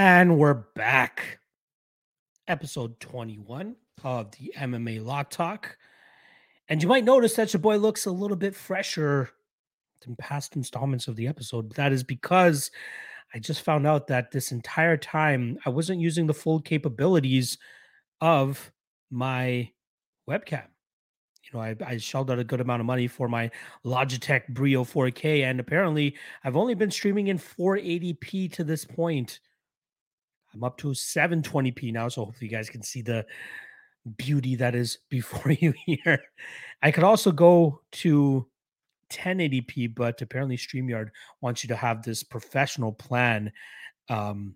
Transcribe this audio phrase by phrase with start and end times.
[0.00, 1.40] And we're back.
[2.46, 5.76] Episode 21 of the MMA Lock Talk.
[6.68, 9.30] And you might notice that your boy looks a little bit fresher
[10.04, 11.74] than past installments of the episode.
[11.74, 12.70] That is because
[13.34, 17.58] I just found out that this entire time I wasn't using the full capabilities
[18.20, 18.70] of
[19.10, 19.68] my
[20.30, 20.66] webcam.
[21.42, 23.50] You know, I, I shelled out a good amount of money for my
[23.84, 29.40] Logitech Brio 4K, and apparently I've only been streaming in 480p to this point.
[30.54, 33.26] I'm up to 720p now, so hopefully you guys can see the
[34.16, 36.22] beauty that is before you here.
[36.82, 38.46] I could also go to
[39.10, 43.52] 1080p, but apparently StreamYard wants you to have this professional plan
[44.08, 44.54] um,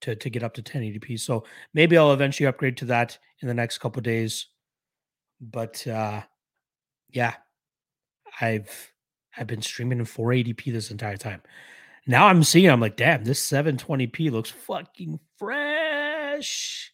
[0.00, 1.18] to, to get up to 1080p.
[1.20, 4.46] So maybe I'll eventually upgrade to that in the next couple days.
[5.40, 6.22] But uh,
[7.10, 7.34] yeah,
[8.40, 8.92] I've
[9.36, 11.42] I've been streaming in 480p this entire time.
[12.10, 16.92] Now I'm seeing, I'm like, damn, this 720p looks fucking fresh.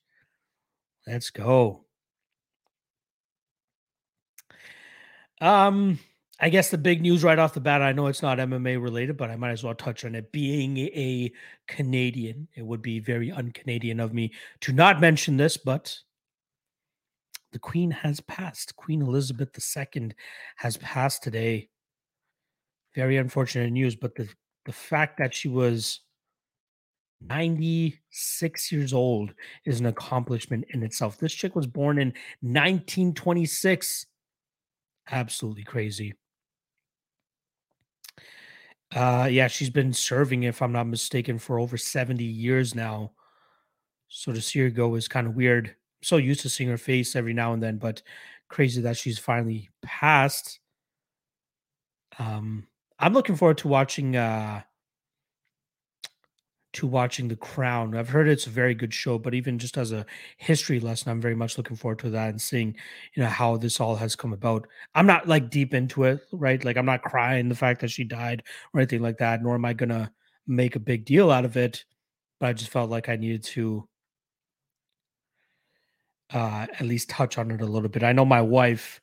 [1.07, 1.87] Let's go.
[5.41, 5.99] Um,
[6.38, 9.16] I guess the big news right off the bat, I know it's not MMA related,
[9.16, 10.32] but I might as well touch on it.
[10.32, 11.32] Being a
[11.66, 15.98] Canadian, it would be very un Canadian of me to not mention this, but
[17.52, 18.76] the Queen has passed.
[18.76, 20.10] Queen Elizabeth II
[20.57, 21.71] has passed today.
[22.95, 24.29] Very unfortunate news, but the
[24.67, 26.01] the fact that she was
[27.21, 29.33] 96 years old
[29.65, 31.19] is an accomplishment in itself.
[31.19, 34.07] This chick was born in 1926.
[35.11, 36.15] Absolutely crazy.
[38.95, 43.13] Uh yeah, she's been serving, if I'm not mistaken, for over 70 years now.
[44.09, 45.69] So to see her go is kind of weird.
[45.69, 48.03] I'm so used to seeing her face every now and then, but
[48.49, 50.61] crazy that she's finally passed.
[52.19, 52.67] Um
[52.99, 54.63] I'm looking forward to watching uh
[56.75, 57.97] to watching The Crown.
[57.97, 60.05] I've heard it's a very good show, but even just as a
[60.37, 62.77] history lesson, I'm very much looking forward to that and seeing,
[63.15, 64.66] you know, how this all has come about.
[64.94, 66.62] I'm not like deep into it, right?
[66.62, 68.43] Like I'm not crying the fact that she died
[68.75, 70.12] or anything like that, nor am I gonna
[70.47, 71.84] make a big deal out of it.
[72.41, 73.88] But I just felt like I needed to
[76.32, 78.03] uh at least touch on it a little bit.
[78.03, 79.00] I know my wife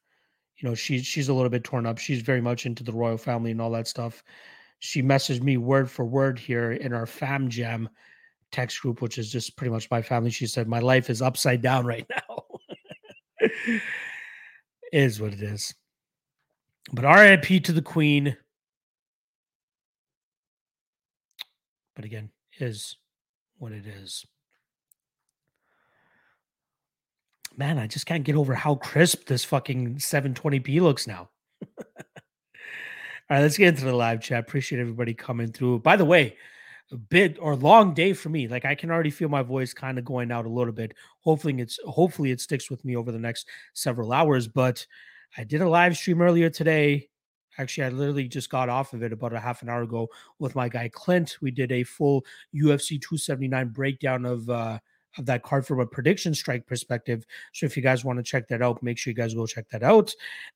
[0.64, 1.98] you know she's she's a little bit torn up.
[1.98, 4.24] She's very much into the royal family and all that stuff.
[4.80, 7.90] She messaged me word for word here in our fam jam
[8.52, 10.30] text group which is just pretty much my family.
[10.32, 13.50] She said my life is upside down right now.
[14.94, 15.76] Is what it is.
[16.94, 18.38] But rip to the queen.
[21.94, 22.96] But again is
[23.58, 24.26] what it is
[27.58, 31.30] man, I just can't get over how crisp this fucking 720p looks now.
[31.78, 34.40] All right, let's get into the live chat.
[34.40, 35.80] Appreciate everybody coming through.
[35.80, 36.38] By the way,
[36.92, 38.48] a bit or long day for me.
[38.48, 40.94] Like I can already feel my voice kind of going out a little bit.
[41.22, 44.48] Hopefully it's hopefully it sticks with me over the next several hours.
[44.48, 44.86] But
[45.38, 47.10] I did a live stream earlier today.
[47.58, 50.10] Actually, I literally just got off of it about a half an hour ago
[50.40, 51.38] with my guy Clint.
[51.42, 54.80] We did a full UFC 279 breakdown of uh
[55.18, 57.26] of that card from a prediction strike perspective.
[57.54, 59.70] So if you guys want to check that out, make sure you guys go check
[59.70, 60.14] that out.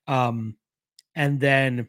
[0.07, 0.56] Um,
[1.16, 1.88] and then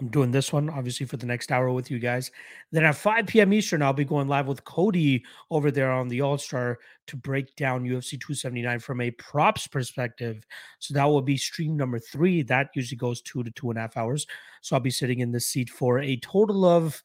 [0.00, 2.30] I'm doing this one obviously for the next hour with you guys.
[2.70, 3.52] Then at 5 p.m.
[3.52, 6.78] Eastern, I'll be going live with Cody over there on the All Star
[7.08, 10.46] to break down UFC 279 from a props perspective.
[10.78, 12.42] So that will be stream number three.
[12.42, 14.26] That usually goes two to two and a half hours.
[14.60, 17.02] So I'll be sitting in this seat for a total of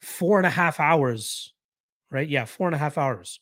[0.00, 1.52] four and a half hours,
[2.10, 2.28] right?
[2.28, 3.40] Yeah, four and a half hours.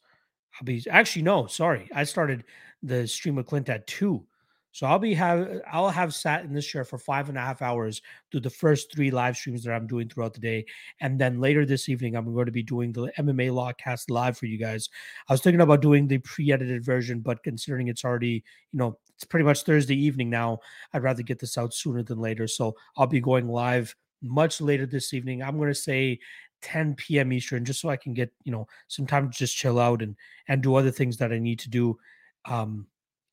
[0.60, 1.88] I'll be actually no, sorry.
[1.94, 2.44] I started
[2.82, 4.26] the stream with Clint at two.
[4.72, 7.60] So I'll be have I'll have sat in this chair for five and a half
[7.60, 10.64] hours through the first three live streams that I'm doing throughout the day,
[11.00, 14.46] and then later this evening I'm going to be doing the MMA Lawcast live for
[14.46, 14.88] you guys.
[15.28, 19.24] I was thinking about doing the pre-edited version, but considering it's already you know it's
[19.24, 20.60] pretty much Thursday evening now,
[20.92, 22.46] I'd rather get this out sooner than later.
[22.46, 25.42] So I'll be going live much later this evening.
[25.42, 26.20] I'm going to say
[26.62, 27.32] 10 p.m.
[27.32, 30.16] Eastern, just so I can get you know some time to just chill out and
[30.48, 31.98] and do other things that I need to do,
[32.46, 32.86] um,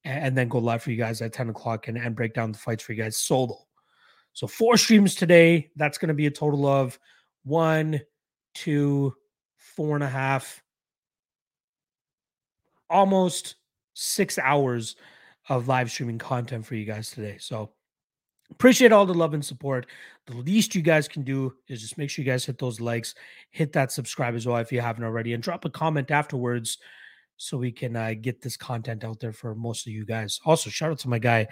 [0.03, 2.51] and, and then go live for you guys at 10 o'clock and and break down
[2.51, 3.57] the fights for you guys solo.
[4.33, 5.71] So four streams today.
[5.75, 6.99] That's going to be a total of
[7.43, 8.01] one,
[8.53, 9.15] two,
[9.57, 10.61] four and a half,
[12.89, 13.55] almost
[13.93, 14.95] six hours
[15.49, 17.37] of live streaming content for you guys today.
[17.39, 17.71] So
[18.51, 19.87] Appreciate all the love and support.
[20.25, 23.13] The least you guys can do is just make sure you guys hit those likes,
[23.51, 26.77] hit that subscribe as well if you haven't already, and drop a comment afterwards
[27.35, 30.39] so we can uh, get this content out there for most of you guys.
[30.45, 31.47] Also, shout out to my guy,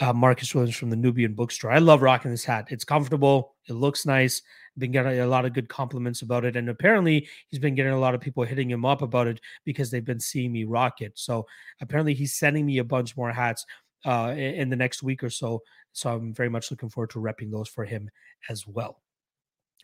[0.00, 1.72] uh, Marcus Williams from the Nubian Bookstore.
[1.72, 2.68] I love rocking this hat.
[2.70, 4.42] It's comfortable, it looks nice,
[4.78, 6.56] been getting a lot of good compliments about it.
[6.56, 9.90] And apparently, he's been getting a lot of people hitting him up about it because
[9.90, 11.12] they've been seeing me rock it.
[11.16, 11.46] So
[11.80, 13.64] apparently, he's sending me a bunch more hats
[14.04, 15.62] uh, in the next week or so.
[15.94, 18.10] So I'm very much looking forward to repping those for him
[18.50, 19.00] as well.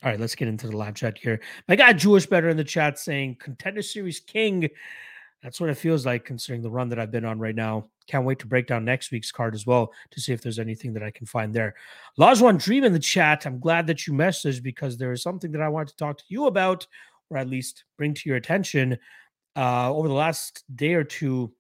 [0.02, 1.40] All right, let's get into the live chat here.
[1.68, 4.68] My guy Jewish Better in the chat saying contender series king.
[5.42, 7.88] That's what it feels like considering the run that I've been on right now.
[8.06, 10.92] Can't wait to break down next week's card as well to see if there's anything
[10.94, 11.74] that I can find there.
[12.18, 13.46] Lajwan Dream in the chat.
[13.46, 16.24] I'm glad that you messaged because there is something that I want to talk to
[16.28, 16.86] you about,
[17.30, 18.98] or at least bring to your attention.
[19.56, 21.52] Uh, over the last day or two,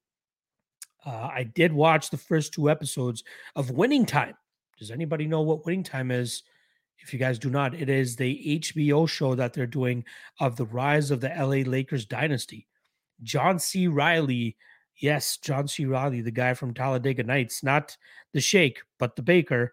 [1.04, 3.24] uh, I did watch the first two episodes
[3.56, 4.34] of Winning Time.
[4.78, 6.42] Does anybody know what Winning Time is?
[6.98, 10.04] If you guys do not, it is the HBO show that they're doing
[10.38, 12.66] of the rise of the LA Lakers dynasty.
[13.22, 13.88] John C.
[13.88, 14.56] Reilly,
[14.96, 15.86] yes, John C.
[15.86, 17.96] Reilly, the guy from Talladega Nights, not
[18.34, 19.72] the Shake, but the Baker.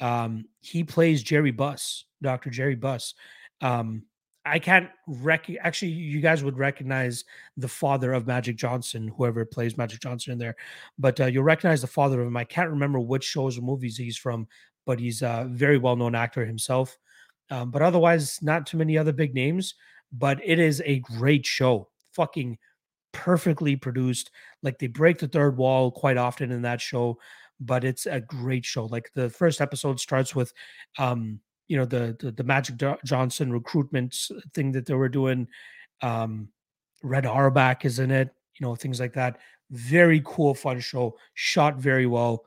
[0.00, 2.50] Um, he plays Jerry Buss, Dr.
[2.50, 3.14] Jerry Buss.
[3.62, 4.04] Um,
[4.46, 7.24] I can't rec actually you guys would recognize
[7.56, 10.56] the father of Magic Johnson, whoever plays Magic Johnson in there,
[10.98, 12.36] but uh, you'll recognize the father of him.
[12.36, 14.48] I can't remember which shows or movies he's from,
[14.86, 16.96] but he's a very well known actor himself.
[17.50, 19.74] Um, but otherwise, not too many other big names.
[20.12, 22.58] But it is a great show, fucking
[23.12, 24.30] perfectly produced.
[24.62, 27.18] Like they break the third wall quite often in that show,
[27.60, 28.86] but it's a great show.
[28.86, 30.52] Like the first episode starts with,
[30.98, 31.40] um,
[31.70, 32.74] you know, the the, the Magic
[33.04, 34.16] Johnson recruitment
[34.54, 35.46] thing that they were doing.
[36.02, 36.48] Um,
[37.04, 39.38] Red Auerbach is in it, you know, things like that.
[39.70, 41.16] Very cool, fun show.
[41.34, 42.44] Shot very well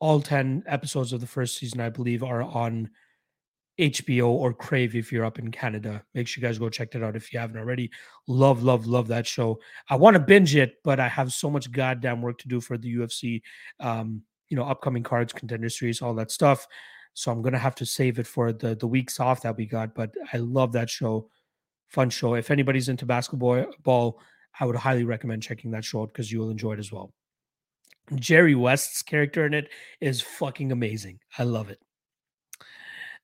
[0.00, 2.90] all 10 episodes of the first season, I believe, are on
[3.80, 6.04] HBO or Crave if you're up in Canada.
[6.14, 7.90] Make sure you guys go check that out if you haven't already.
[8.26, 9.60] Love, love, love that show.
[9.88, 12.76] I want to binge it, but I have so much goddamn work to do for
[12.76, 13.40] the UFC,
[13.80, 16.66] um, you know, upcoming cards, contender series, all that stuff.
[17.18, 19.92] So I'm gonna have to save it for the the weeks off that we got.
[19.92, 21.28] But I love that show,
[21.88, 22.34] fun show.
[22.34, 24.20] If anybody's into basketball, ball,
[24.60, 27.12] I would highly recommend checking that show out because you will enjoy it as well.
[28.14, 29.68] Jerry West's character in it
[30.00, 31.18] is fucking amazing.
[31.36, 31.80] I love it.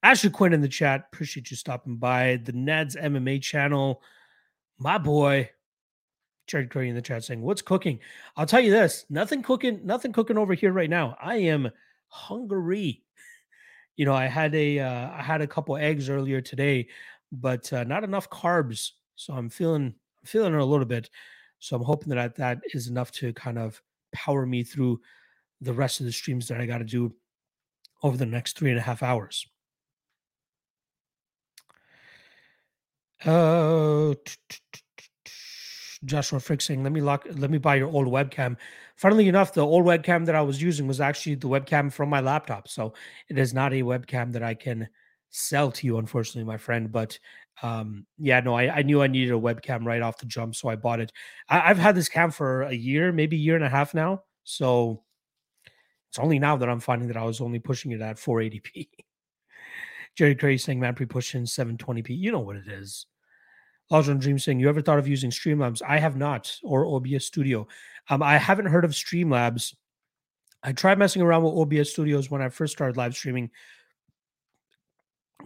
[0.03, 1.05] Ashley Quinn in the chat.
[1.13, 2.41] Appreciate you stopping by.
[2.43, 4.03] The Ned's MMA channel.
[4.77, 5.51] My boy,
[6.49, 8.01] Jared Curry in the chat saying, What's cooking?
[8.37, 11.17] I'll tell you this nothing cooking, nothing cooking over here right now.
[11.23, 11.71] I am
[12.09, 13.04] hungry.
[13.97, 16.89] You know, I had a uh, I had a couple eggs earlier today,
[17.31, 18.91] but uh, not enough carbs.
[19.17, 21.11] So I'm feeling I'm feeling it a little bit.
[21.61, 23.81] So I'm hoping that that is enough to kind of
[24.13, 25.01] power me through
[25.61, 27.15] the rest of the streams that I got to do
[28.03, 29.47] over the next three and a half hours.
[33.25, 34.15] Uh,
[36.05, 37.27] Joshua Frick saying, "Let me lock.
[37.31, 38.57] Let me buy your old webcam."
[38.97, 42.21] Funnily enough, the old webcam that I was using was actually the webcam from my
[42.21, 42.95] laptop, so
[43.29, 44.89] it is not a webcam that I can
[45.31, 46.93] sell to you, unfortunately, my friend.
[46.93, 47.19] But
[47.63, 50.69] um, yeah, no, I, I knew I needed a webcam right off the jump, so
[50.69, 51.13] I bought it.
[51.49, 54.23] I, have had this cam for a year, maybe a year and a half now.
[54.45, 55.03] So
[56.11, 58.89] it's only now that I'm finding that I was only pushing it at 480p.
[60.17, 62.17] Jerry Cray saying, man, pre pushing 720p.
[62.17, 63.07] You know what it is.
[63.91, 65.83] Lajron Dream saying, you ever thought of using Streamlabs?
[65.87, 67.67] I have not, or OBS Studio.
[68.09, 69.75] Um, I haven't heard of Streamlabs.
[70.63, 73.51] I tried messing around with OBS Studios when I first started live streaming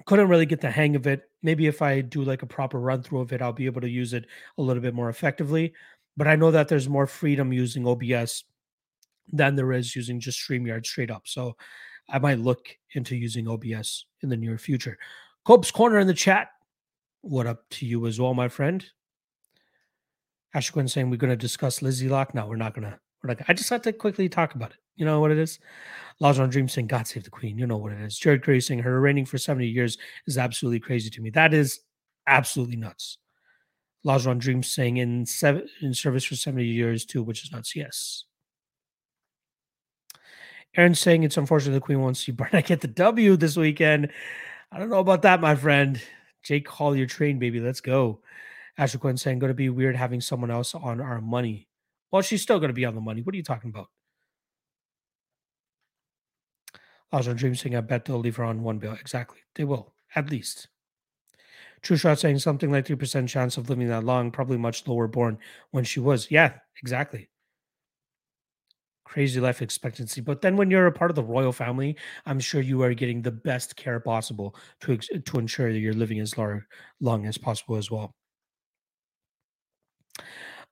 [0.05, 1.31] couldn't really get the hang of it.
[1.43, 3.89] Maybe if I do like a proper run through of it, I'll be able to
[3.89, 4.27] use it
[4.57, 5.73] a little bit more effectively.
[6.17, 8.45] But I know that there's more freedom using OBS
[9.33, 11.23] than there is using just StreamYard straight up.
[11.27, 11.57] So
[12.09, 14.99] I might look into using OBS in the near future.
[15.45, 16.49] Cope's Corner in the chat.
[17.21, 18.85] What up to you as well, my friend?
[20.55, 22.35] Ashwin saying we're going to discuss Lizzie Lock.
[22.35, 22.99] No, we're not going to.
[23.23, 23.43] We're not.
[23.49, 24.79] I just have to quickly talk about it.
[24.97, 25.59] You know what it is?
[26.21, 27.59] on Dream saying, God save the Queen.
[27.59, 28.19] You know what it is.
[28.19, 31.31] Jared Curry saying her reigning for 70 years is absolutely crazy to me.
[31.31, 31.81] That is
[32.27, 33.19] absolutely nuts.
[34.07, 37.77] on Dream saying in seven in service for 70 years too, which is nuts.
[37.77, 38.25] Yes.
[40.77, 44.11] Aaron saying it's unfortunate the Queen won't see Barnett get the W this weekend.
[44.71, 46.01] I don't know about that, my friend.
[46.43, 47.61] Jake Collier train, baby.
[47.61, 48.21] Let's go.
[48.79, 51.69] Ashley Quinn saying, going to be weird having someone else on our money.
[52.13, 53.23] Well, she's still going to be on the money.
[53.23, 53.89] What are you talking about?
[57.11, 58.93] Also, Dream saying, I bet they'll leave her on one bill.
[58.93, 59.39] Exactly.
[59.55, 60.69] They will, at least.
[61.83, 65.39] True Shot saying something like 3% chance of living that long, probably much lower born
[65.71, 66.31] when she was.
[66.31, 67.29] Yeah, exactly.
[69.05, 70.21] Crazy life expectancy.
[70.21, 73.23] But then when you're a part of the royal family, I'm sure you are getting
[73.23, 76.63] the best care possible to, to ensure that you're living as long,
[77.01, 78.15] long as possible as well.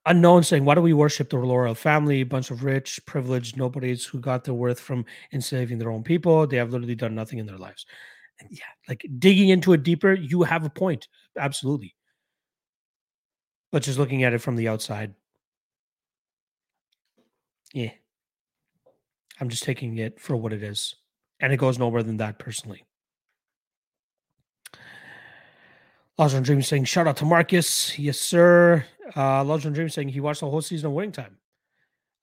[0.07, 2.21] Unknown saying, Why do we worship the royal family?
[2.21, 6.47] A bunch of rich, privileged nobodies who got their worth from enslaving their own people.
[6.47, 7.87] They have literally done nothing in their lives.
[8.50, 11.09] yeah, like digging into it deeper, you have a point.
[11.37, 11.95] Absolutely.
[13.73, 15.15] But just looking at it from the outside,
[17.73, 17.91] yeah.
[19.41, 20.95] I'm just taking it for what it is.
[21.41, 22.85] And it goes nowhere than that personally.
[26.17, 27.99] Lost on Dream saying, shout out to Marcus.
[27.99, 28.87] Yes, sir.
[29.14, 31.38] Uh, on Dream saying he watched the whole season of Winning Time.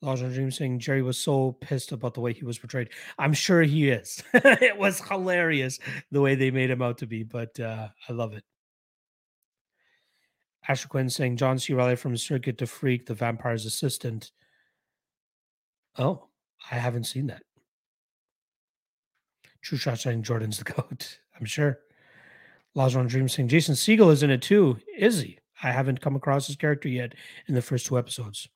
[0.01, 2.89] On Dream saying Jerry was so pissed about the way he was portrayed.
[3.17, 4.21] I'm sure he is.
[4.33, 5.79] it was hilarious
[6.11, 8.43] the way they made him out to be, but uh, I love it.
[10.67, 11.73] Asher Quinn saying John C.
[11.73, 14.31] Reilly from Cirque du Freak, the vampire's assistant.
[15.97, 16.27] Oh,
[16.71, 17.43] I haven't seen that.
[19.61, 21.19] True Shot saying Jordan's the goat.
[21.39, 21.79] I'm sure.
[22.75, 24.77] Laws Dream saying Jason Segel is in it too.
[24.97, 25.39] Is he?
[25.63, 27.13] I haven't come across his character yet
[27.47, 28.47] in the first two episodes.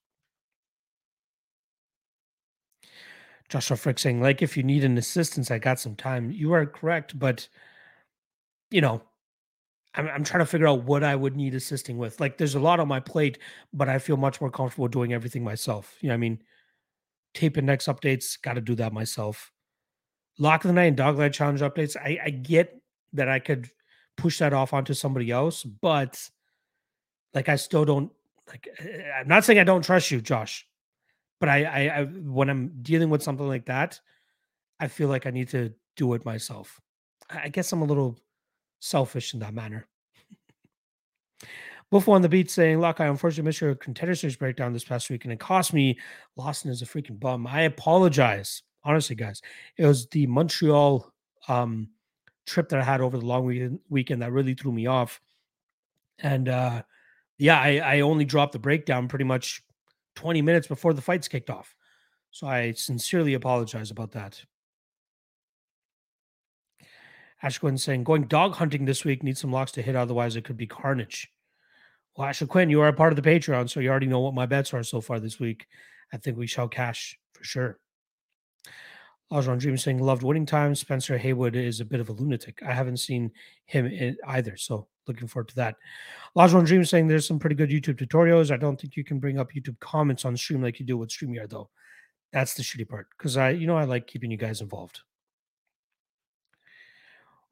[3.49, 6.31] Joshua Frick saying, like, if you need an assistance, I got some time.
[6.31, 7.47] You are correct, but
[8.69, 9.01] you know,
[9.95, 12.19] I'm, I'm trying to figure out what I would need assisting with.
[12.19, 13.39] Like, there's a lot on my plate,
[13.73, 15.95] but I feel much more comfortable doing everything myself.
[16.01, 16.41] You know, I mean,
[17.33, 19.51] tape and next updates, got to do that myself.
[20.39, 22.79] Lock of the Night and Dogland Challenge updates, I, I get
[23.13, 23.69] that I could
[24.17, 26.29] push that off onto somebody else, but
[27.33, 28.11] like I still don't
[28.47, 28.67] like.
[28.79, 30.65] Eh, I'm not saying I don't trust you, Josh,
[31.39, 33.99] but I, I, I when I'm dealing with something like that,
[34.79, 36.79] I feel like I need to do it myself.
[37.29, 38.17] I guess I'm a little
[38.79, 39.87] selfish in that manner.
[41.91, 45.09] Buffalo on the beat saying, Look, I unfortunately missed your contender series breakdown this past
[45.09, 45.97] week and it cost me.
[46.35, 47.47] Lawson is a freaking bum.
[47.47, 48.63] I apologize.
[48.83, 49.41] Honestly, guys.
[49.77, 51.11] It was the Montreal
[51.49, 51.89] um,
[52.45, 55.19] trip that I had over the long weekend, weekend that really threw me off.
[56.19, 56.83] And uh,
[57.37, 59.61] yeah, I, I only dropped the breakdown pretty much
[60.15, 61.75] 20 minutes before the fights kicked off.
[62.31, 64.43] So I sincerely apologize about that.
[67.41, 70.43] Ash Quinn saying, going dog hunting this week, need some locks to hit, otherwise it
[70.43, 71.31] could be carnage.
[72.15, 74.33] Well, Ashley Quinn, you are a part of the Patreon, so you already know what
[74.33, 75.67] my bets are so far this week.
[76.11, 77.79] I think we shall cash for sure.
[79.31, 80.73] Lajon Dream saying loved winning time.
[80.73, 82.61] Spencer Haywood is a bit of a lunatic.
[82.65, 83.31] I haven't seen
[83.65, 85.75] him either, so looking forward to that.
[86.35, 88.51] Lajon Dream saying there's some pretty good YouTube tutorials.
[88.51, 91.09] I don't think you can bring up YouTube comments on stream like you do with
[91.09, 91.69] StreamYard though.
[92.31, 95.01] That's the shitty part because I, you know, I like keeping you guys involved.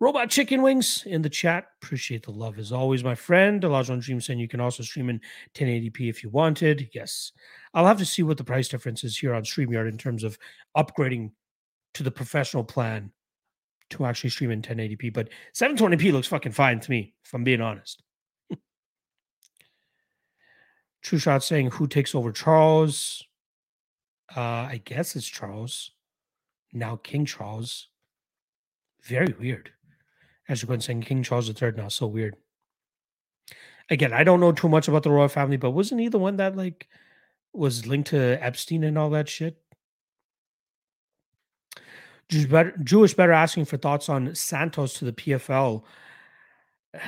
[0.02, 1.68] Robot Chicken Wings in the chat.
[1.82, 3.64] Appreciate the love as always, my friend.
[3.64, 5.22] Elijah Dream saying you can also stream in
[5.54, 6.90] 1080p if you wanted.
[6.94, 7.32] Yes.
[7.74, 10.38] I'll have to see what the price difference is here on StreamYard in terms of
[10.76, 11.32] upgrading
[11.96, 13.12] to the professional plan
[13.90, 15.14] to actually stream in 1080p.
[15.14, 18.04] But 720p looks fucking fine to me, if I'm being honest.
[21.02, 23.24] True Shot saying who takes over Charles?
[24.36, 25.92] Uh, I guess it's Charles.
[26.74, 27.90] Now King Charles.
[29.04, 29.72] Very weird.
[30.50, 31.90] As you've been saying, King Charles III now.
[31.90, 32.36] So weird.
[33.90, 36.38] Again, I don't know too much about the royal family, but wasn't he the one
[36.38, 36.88] that like
[37.54, 39.58] was linked to Epstein and all that shit?
[42.30, 45.84] Jewish better, Jewish better asking for thoughts on Santos to the PFL.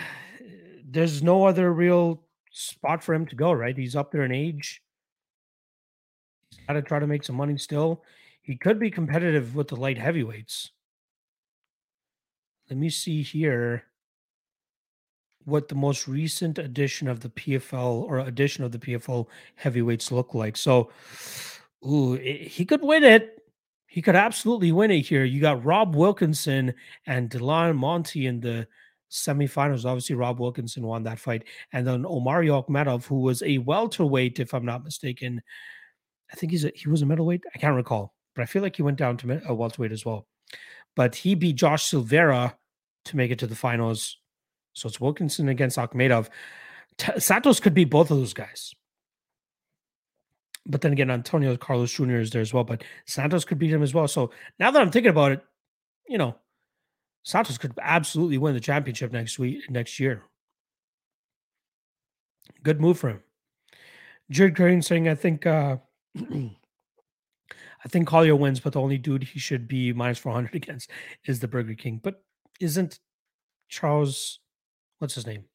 [0.90, 3.78] There's no other real spot for him to go, right?
[3.78, 4.82] He's up there in age.
[6.52, 8.04] He's got to try to make some money still.
[8.42, 10.72] He could be competitive with the light heavyweights.
[12.70, 13.84] Let me see here
[15.44, 20.34] what the most recent edition of the PFL or edition of the PFL heavyweights look
[20.34, 20.58] like.
[20.58, 20.92] So,
[21.86, 23.37] ooh, he could win it.
[23.98, 25.24] He could absolutely win it here.
[25.24, 26.74] You got Rob Wilkinson
[27.08, 28.68] and Delan Monte in the
[29.10, 29.86] semifinals.
[29.86, 31.46] Obviously, Rob Wilkinson won that fight.
[31.74, 35.42] And then Omari Akhmedov, who was a welterweight, if I'm not mistaken.
[36.32, 37.44] I think he's a, he was a middleweight.
[37.56, 40.06] I can't recall, but I feel like he went down to a uh, welterweight as
[40.06, 40.28] well
[40.98, 42.58] but he beat Josh Silveira
[43.06, 44.18] to make it to the finals.
[44.74, 46.28] So it's Wilkinson against Akhmedov.
[46.98, 48.74] T- Santos could be both of those guys.
[50.68, 52.18] But then again, Antonio Carlos Jr.
[52.18, 52.66] is there as well.
[52.66, 54.08] But Santos could beat him as well.
[54.08, 55.44] So now that I'm thinking about it,
[56.08, 56.36] you know,
[57.24, 60.24] Santos could absolutely win the championship next week, next year.
[62.64, 63.24] Good move for him.
[64.30, 65.78] Jared Crane saying, I think uh
[66.20, 70.90] I think Collier wins, but the only dude he should be minus 400 against
[71.26, 72.02] is the Burger King.
[72.04, 72.22] But
[72.60, 73.00] isn't
[73.70, 74.40] Charles,
[75.00, 75.46] what's his name?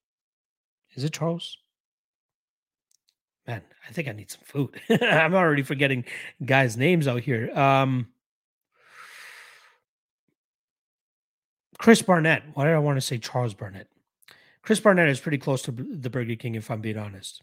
[0.94, 1.58] Is it Charles?
[3.46, 4.80] Man, I think I need some food.
[5.02, 6.04] I'm already forgetting
[6.44, 7.50] guys' names out here.
[7.58, 8.08] Um,
[11.78, 12.44] Chris Barnett.
[12.54, 13.88] Why did I want to say Charles Barnett?
[14.62, 17.42] Chris Barnett is pretty close to the Burger King, if I'm being honest.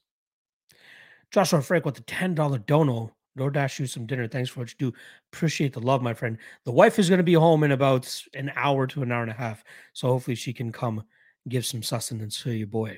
[1.32, 4.28] Joshua Frank with the $10 dono DoorDash you some dinner.
[4.28, 4.98] Thanks for what you do.
[5.32, 6.38] Appreciate the love, my friend.
[6.66, 9.32] The wife is going to be home in about an hour to an hour and
[9.32, 9.64] a half.
[9.94, 11.04] So hopefully she can come
[11.48, 12.98] give some sustenance to your boy.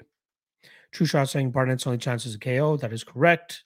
[0.91, 2.77] True Shot saying Barnett's only chance is a KO.
[2.77, 3.63] That is correct.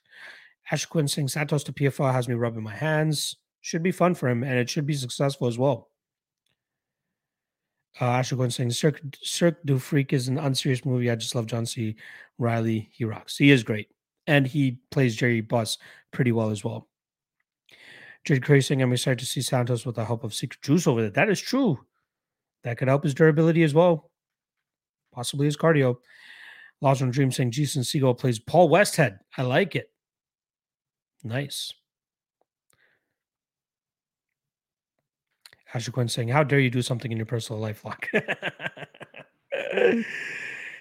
[0.70, 3.36] Ash Quinn saying Santos to PFL has me rubbing my hands.
[3.60, 5.90] Should be fun for him and it should be successful as well.
[8.00, 11.10] Uh, Asher Quinn saying Cirque, Cirque du Freak is an unserious movie.
[11.10, 11.96] I just love John C.
[12.38, 12.90] Reilly.
[12.92, 13.36] He rocks.
[13.36, 13.88] He is great.
[14.26, 15.78] And he plays Jerry Buss
[16.12, 16.88] pretty well as well.
[18.24, 21.00] Jade Curry saying I'm excited to see Santos with the help of Secret Juice over
[21.00, 21.10] there.
[21.10, 21.78] That is true.
[22.64, 24.10] That could help his durability as well.
[25.14, 25.96] Possibly his cardio.
[26.80, 29.18] Lawson Dream saying Jason Segel plays Paul Westhead.
[29.36, 29.90] I like it.
[31.24, 31.72] Nice.
[35.74, 38.08] Asher Quinn saying, How dare you do something in your personal life, Lock?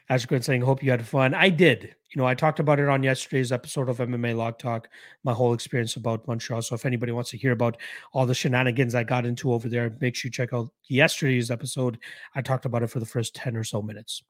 [0.09, 1.33] Asher Quinn saying, Hope you had fun.
[1.33, 1.95] I did.
[2.11, 4.87] You know, I talked about it on yesterday's episode of MMA Lock Talk,
[5.23, 6.61] my whole experience about Montreal.
[6.61, 7.77] So if anybody wants to hear about
[8.13, 11.97] all the shenanigans I got into over there, make sure you check out yesterday's episode.
[12.33, 14.23] I talked about it for the first 10 or so minutes.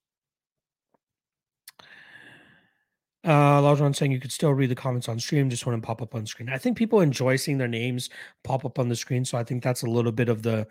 [3.25, 6.13] Uh, Lajon saying you could still read the comments on stream, just to pop up
[6.13, 6.47] on screen.
[6.47, 8.11] I think people enjoy seeing their names
[8.43, 10.67] pop up on the screen, so I think that's a little bit of the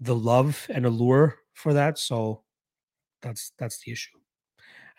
[0.00, 1.98] the love and allure for that.
[1.98, 2.42] So
[3.20, 4.16] that's that's the issue.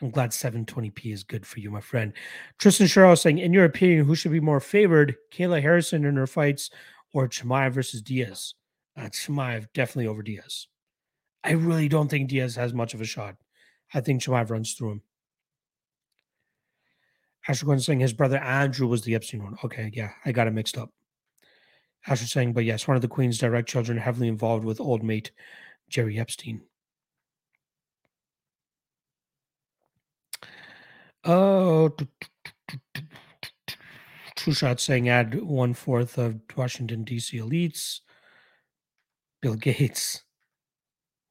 [0.02, 2.14] I'm glad 720p is good for you, my friend.
[2.58, 6.28] Tristan Sherrill saying, in your opinion, who should be more favored, Kayla Harrison in her
[6.28, 6.70] fights
[7.14, 8.54] or Chimaev versus Diaz?
[8.96, 10.68] Uh, Chimaev definitely over Diaz.
[11.44, 13.36] I really don't think Diaz has much of a shot.
[13.94, 15.02] I think Chimaev runs through him.
[17.48, 19.58] Asher Quinn saying his brother Andrew was the Epstein one.
[19.64, 20.92] Okay, yeah, I got it mixed up.
[22.08, 25.32] Asher saying, but yes, one of the Queen's direct children heavily involved with old mate
[25.90, 26.62] Jerry Epstein.
[31.24, 31.96] Oh,
[34.36, 37.38] True Shot saying add one fourth of Washington D.C.
[37.38, 38.00] elites.
[39.42, 40.24] Bill Gates,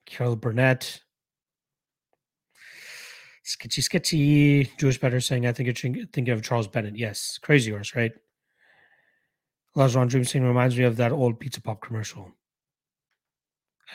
[0.07, 1.03] Carol Burnett,
[3.49, 4.65] Sketchy, sketchy.
[4.77, 6.99] Jewish better saying, I think it's thinking of Charles Bennett.
[6.99, 8.13] Yes, crazy horse, right?
[9.75, 12.31] Lajon Dream saying reminds me of that old Pizza Pop commercial.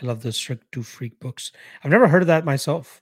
[0.01, 1.51] I love the Cirque du Freak books.
[1.83, 2.99] I've never heard of that myself.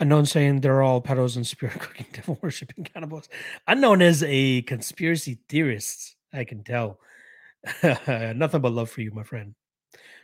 [0.00, 3.28] Unknown saying they're all pedos and spirit cooking, devil worshiping cannibals.
[3.68, 6.16] Unknown is a conspiracy theorist.
[6.32, 6.98] I can tell.
[7.82, 9.54] Nothing but love for you, my friend.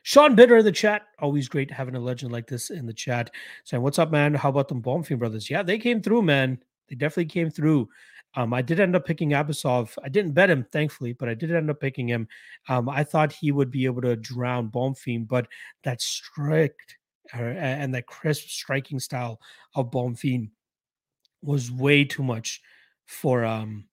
[0.02, 1.02] Sean Bitter in the chat.
[1.18, 3.30] Always great having a legend like this in the chat.
[3.64, 4.34] Saying, What's up, man?
[4.34, 5.50] How about them Bonfim brothers?
[5.50, 6.62] Yeah, they came through, man.
[6.88, 7.88] They definitely came through.
[8.34, 9.96] Um, I did end up picking Abasov.
[10.04, 12.28] I didn't bet him, thankfully, but I did end up picking him.
[12.68, 15.48] Um, I thought he would be able to drown Bonfim, but
[15.84, 16.96] that strict
[17.34, 19.40] uh, and that crisp striking style
[19.74, 20.50] of Bonfim
[21.42, 22.60] was way too much
[23.06, 23.87] for um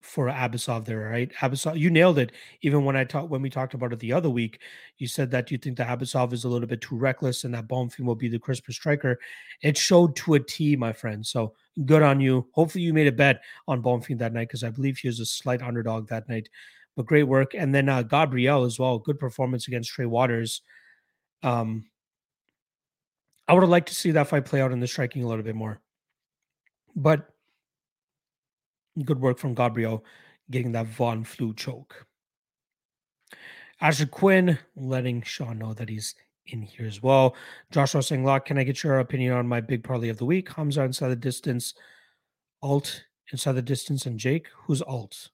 [0.00, 1.30] for Abasov there, right?
[1.40, 2.32] Abasov, you nailed it.
[2.62, 4.60] Even when I talked when we talked about it the other week,
[4.98, 7.68] you said that you think that Abasov is a little bit too reckless and that
[7.68, 9.18] Bonfim will be the crisper striker.
[9.62, 11.24] It showed to a T, my friend.
[11.26, 12.48] So good on you.
[12.52, 15.26] Hopefully you made a bet on Bonfim that night because I believe he was a
[15.26, 16.48] slight underdog that night.
[16.96, 17.54] But great work.
[17.54, 18.98] And then uh Gabriel as well.
[18.98, 20.62] Good performance against Trey Waters.
[21.42, 21.84] Um
[23.46, 25.44] I would have liked to see that fight play out in the striking a little
[25.44, 25.80] bit more.
[26.94, 27.28] But
[29.04, 30.04] Good work from Gabriel
[30.50, 32.06] getting that Von Flue choke.
[33.80, 36.14] Asher Quinn letting Sean know that he's
[36.46, 37.34] in here as well.
[37.70, 40.52] Joshua saying, Lock, can I get your opinion on my big parlay of the week?
[40.52, 41.74] Hamza inside the distance,
[42.62, 44.48] Alt inside the distance, and Jake.
[44.64, 45.30] Who's Alt?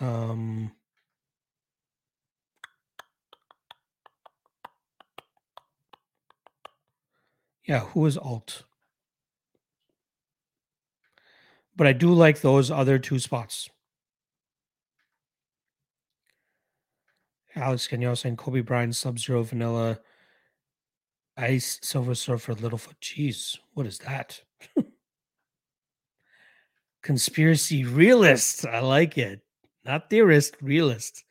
[0.00, 0.72] Um,
[7.64, 8.64] yeah, who is Alt?
[11.76, 13.68] But I do like those other two spots.
[17.54, 19.98] Alex Kenyo saying Kobe Bryant, Sub Zero Vanilla,
[21.36, 22.96] Ice, Silver Surfer, Littlefoot.
[23.00, 24.42] Jeez, what is that?
[27.02, 28.66] Conspiracy realist.
[28.66, 29.40] I like it.
[29.84, 31.24] Not theorist, realist.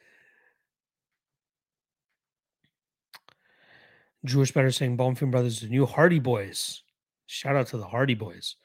[4.24, 6.82] Jewish Better saying Bonfim Brothers, the new Hardy Boys.
[7.28, 8.56] Shout out to the Hardy Boys.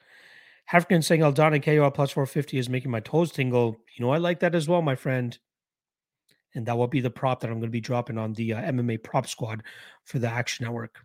[0.73, 3.77] African saying Aldana KO plus 450 is making my toes tingle.
[3.97, 5.37] You know, I like that as well, my friend.
[6.55, 8.63] And that will be the prop that I'm going to be dropping on the uh,
[8.73, 9.63] MMA prop squad
[10.05, 11.05] for the Action Network.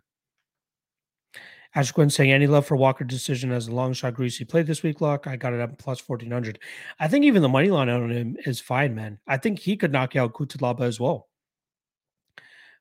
[1.74, 4.82] Ash Quinn saying any love for Walker decision as a long shot greasy play this
[4.82, 5.26] week, Lock.
[5.26, 6.58] I got it up plus 1400.
[6.98, 9.18] I think even the money line on him is fine, man.
[9.26, 11.28] I think he could knock out Cutelaba as well.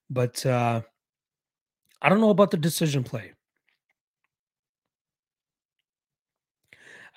[0.10, 0.82] But uh
[2.02, 3.34] I don't know about the decision play.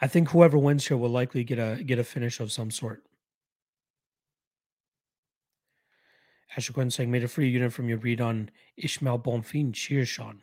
[0.00, 3.04] I think whoever wins here will likely get a get a finish of some sort.
[6.56, 9.72] Ashley Quinn saying, made a free unit from your read on Ishmael Bonfim.
[9.72, 10.42] Cheers, Sean.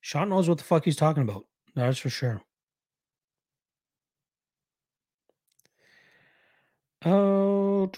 [0.00, 1.46] Sean knows what the fuck he's talking about.
[1.74, 2.42] That's for sure.
[7.04, 7.90] Oh,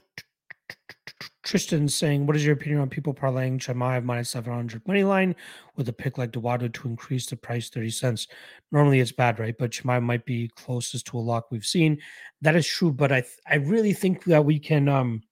[1.43, 5.35] Tristan saying, What is your opinion on people parlaying Chimaev minus 700 money line
[5.77, 8.29] with a pick like Dawodu to increase the price 30 cents?
[8.73, 9.55] Normally it's bad, right?
[9.59, 11.99] But Chimaev might be closest to a lock we've seen.
[12.41, 15.23] That is true, but I th- I really think that we can um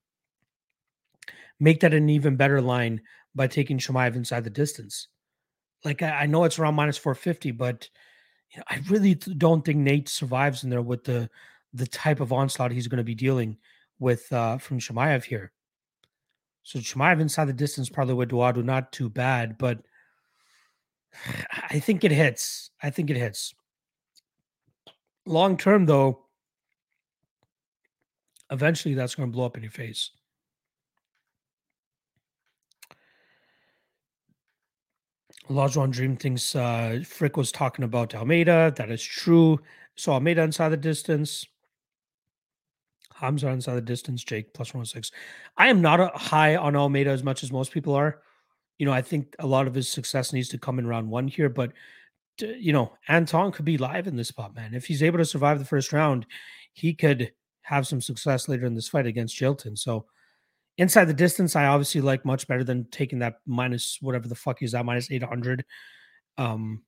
[1.59, 3.01] make that an even better line
[3.35, 5.09] by taking Chimaev inside the distance.
[5.85, 7.89] Like I, I know it's around minus 450, but
[8.51, 11.31] you know, I really don't think Nate survives in there with the
[11.73, 13.57] the type of onslaught he's going to be dealing
[13.99, 15.53] with uh from Chimaev here.
[16.63, 19.83] So Chimaev inside the distance, probably with Dawodu, not too bad, but
[21.71, 22.71] I think it hits.
[22.83, 23.55] I think it hits.
[25.27, 26.27] Long term, though,
[28.51, 30.11] eventually that's going to blow up in your face.
[35.51, 38.73] Lajuan Dream thinks uh, Frick was talking about Almeida.
[38.77, 39.59] That is true.
[39.97, 41.47] So Almeida inside the distance.
[43.23, 44.25] Hamza inside the distance.
[44.25, 45.13] Jake plus 106.
[45.57, 48.21] I am not high on Almeida as much as most people are.
[48.79, 51.29] You know, I think a lot of his success needs to come in round one
[51.29, 51.73] here, but
[52.41, 54.75] you know, Anton could be live in this spot, man.
[54.75, 56.27] If he's able to survive the first round,
[56.73, 57.33] he could
[57.63, 59.79] have some success later in this fight against Jailton.
[59.79, 60.07] So
[60.79, 64.63] inside the distance, I obviously like much better than taking that minus whatever the fuck
[64.63, 65.65] is that minus 800.
[66.39, 66.83] Um,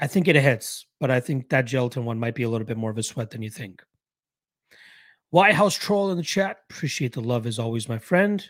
[0.00, 2.76] I think it hits, but I think that Jailton one might be a little bit
[2.76, 3.82] more of a sweat than you think.
[5.30, 6.58] White House Troll in the chat.
[6.70, 8.48] Appreciate the love as always, my friend.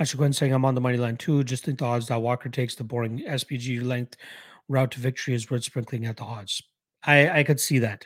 [0.00, 1.44] Actually, Gwen saying I'm on the money line too.
[1.44, 4.16] Just think the odds that Walker takes the boring SPG length
[4.68, 6.62] route to victory is worth sprinkling at the odds.
[7.04, 8.04] I I could see that.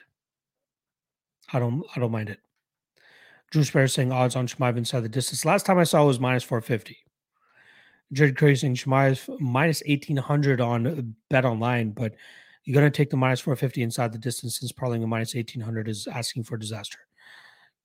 [1.53, 2.41] I don't I don't mind it.
[3.51, 5.47] Drew Sparrow saying odds on Chimaev inside the distance.
[5.47, 6.99] Last time I saw it was minus 450.
[8.13, 12.15] Jared Curry saying Chimaev minus 1800 on Bet Online, but
[12.69, 15.89] you're going to take the minus 450 inside the distance since parlaying a minus 1800
[15.89, 16.99] is asking for disaster.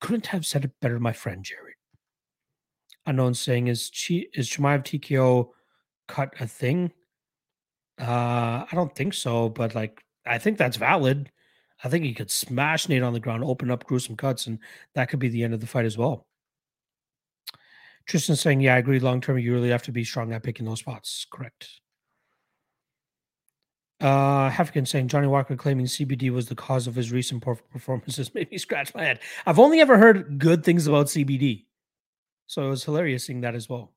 [0.01, 1.75] Couldn't have said it better, my friend Jared.
[3.05, 5.51] Unknown saying is Chi, is Chimaev TKO
[6.09, 6.91] cut a thing?
[7.97, 11.31] Uh, I don't think so, but like I think that's valid.
[11.81, 14.59] I think he could smash Nate on the ground, open up gruesome cuts, and
[14.95, 16.27] that could be the end of the fight as well.
[18.05, 18.99] Tristan saying, Yeah, I agree.
[18.99, 21.25] Long term, you really have to be strong at picking those spots.
[21.31, 21.69] Correct.
[24.03, 28.33] Uh, Hefkin saying Johnny Walker claiming CBD was the cause of his recent poor performances
[28.35, 29.21] made me scratch my head.
[29.45, 31.63] I've only ever heard good things about CBD.
[32.45, 33.93] So it was hilarious seeing that as well.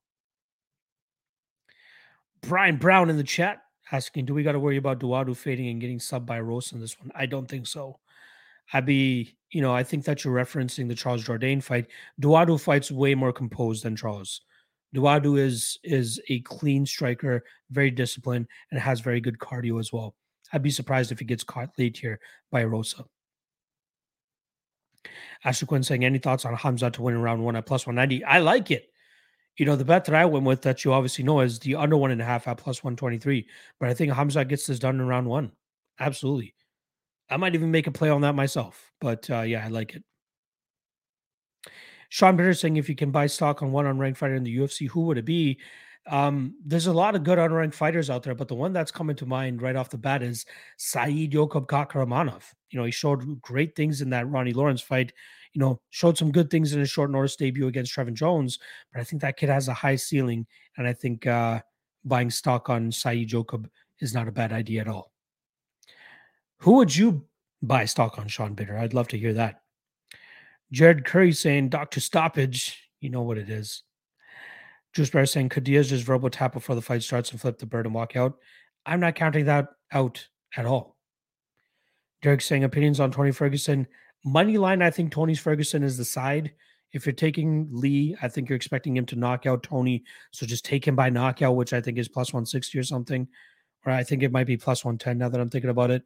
[2.41, 5.81] Brian Brown in the chat asking, do we got to worry about Dawodu fading and
[5.81, 7.11] getting sub by Rose in this one?
[7.13, 7.99] I don't think so.
[8.71, 11.87] I'd be, you know, I think that you're referencing the Charles Jourdain fight.
[12.21, 14.39] Dawodu fights way more composed than Charles.
[14.95, 20.15] Dawodu is is a clean striker, very disciplined, and has very good cardio as well.
[20.53, 22.19] I'd be surprised if he gets caught late here
[22.51, 23.03] by Rosa.
[25.43, 28.23] Ashley Quinn saying, any thoughts on Hamza to win in round one at plus 190?
[28.23, 28.89] I like it
[29.57, 31.97] you know, the bet that I went with that you obviously know is the under
[31.97, 33.47] one and a half at plus 123.
[33.79, 35.51] But I think Hamza gets this done in round one.
[35.99, 36.53] Absolutely.
[37.29, 38.91] I might even make a play on that myself.
[39.01, 40.03] But uh, yeah, I like it.
[42.09, 44.87] Sean Bitter saying if you can buy stock on one unranked fighter in the UFC,
[44.87, 45.59] who would it be?
[46.09, 49.15] Um, there's a lot of good unranked fighters out there, but the one that's coming
[49.17, 50.45] to mind right off the bat is
[50.79, 52.43] Saidyokub Kakhramonov.
[52.69, 55.11] You know, he showed great things in that Ronnie Lawrence fight
[55.57, 58.59] you know, showed some good things in his short notice debut against Trevin Jones.
[58.93, 60.45] But I think that kid has a high ceiling.
[60.77, 61.61] And I think uh,
[62.05, 63.65] buying stock on Saeed Yokup
[63.99, 65.11] is not a bad idea at all.
[66.59, 67.25] Who would you
[67.63, 68.77] buy stock on, Sean Bitter?
[68.77, 69.61] I'd love to hear that.
[70.71, 71.99] Jared Curry saying, Dr.
[71.99, 73.83] Stoppage, you know what it is.
[74.93, 77.65] Juice Bear saying, could Diaz just verbal tap before the fight starts and flip the
[77.65, 78.37] bird and walk out?
[78.85, 80.97] I'm not counting that out at all.
[82.21, 83.87] Derek saying, opinions on Tony Ferguson.
[84.25, 86.51] Money line, I think Tony's Ferguson is the side.
[86.93, 90.03] If you're taking Lee, I think you're expecting him to knock out Tony.
[90.31, 93.27] So just take him by knockout, which I think is plus 160 or something.
[93.85, 96.03] Or I think it might be plus 110 now that I'm thinking about it.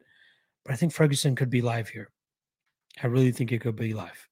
[0.64, 2.10] But I think Ferguson could be live here.
[3.02, 4.28] I really think it could be live.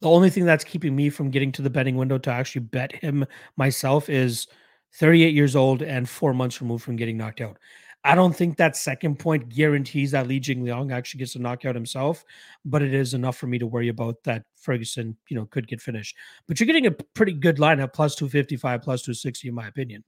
[0.00, 2.92] The only thing that's keeping me from getting to the betting window to actually bet
[2.92, 4.46] him myself is
[4.94, 7.58] 38 years old and four months removed from getting knocked out.
[8.02, 12.24] I don't think that second point guarantees that Li Jingliang actually gets a knockout himself,
[12.64, 15.82] but it is enough for me to worry about that Ferguson, you know, could get
[15.82, 16.16] finished.
[16.48, 20.02] But you're getting a pretty good lineup, plus 255, plus 260, in my opinion.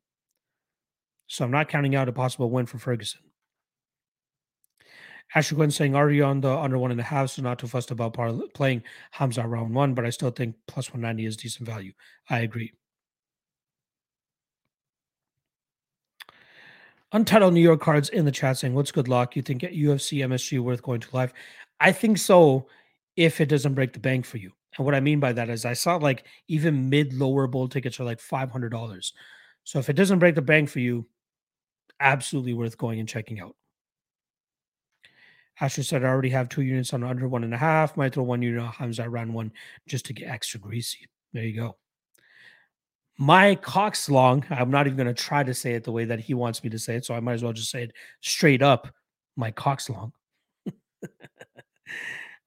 [1.26, 3.20] So I'm not counting out a possible win for Ferguson.
[5.34, 7.90] Ashley Gwen saying already on the under one and a half, so not too fussed
[7.90, 11.92] about par- playing Hamza round one, but I still think plus 190 is decent value.
[12.28, 12.72] I agree.
[17.12, 19.36] Untitled New York cards in the chat saying, What's good luck?
[19.36, 21.32] You think UFC MSG worth going to live?
[21.80, 22.68] I think so
[23.16, 24.52] if it doesn't break the bank for you.
[24.76, 28.00] And what I mean by that is I saw like even mid lower bowl tickets
[28.00, 29.12] are like $500.
[29.64, 31.06] So if it doesn't break the bank for you,
[32.00, 33.54] absolutely worth going and checking out.
[35.62, 37.96] Asher said, I already have two units on under one and a half.
[37.96, 39.52] Might throw one unit on Hamza round one
[39.86, 41.06] just to get extra greasy.
[41.32, 41.76] There you go.
[43.16, 46.18] My Cox long, I'm not even going to try to say it the way that
[46.18, 47.04] he wants me to say it.
[47.04, 48.92] So I might as well just say it straight up.
[49.36, 50.12] My Cox long.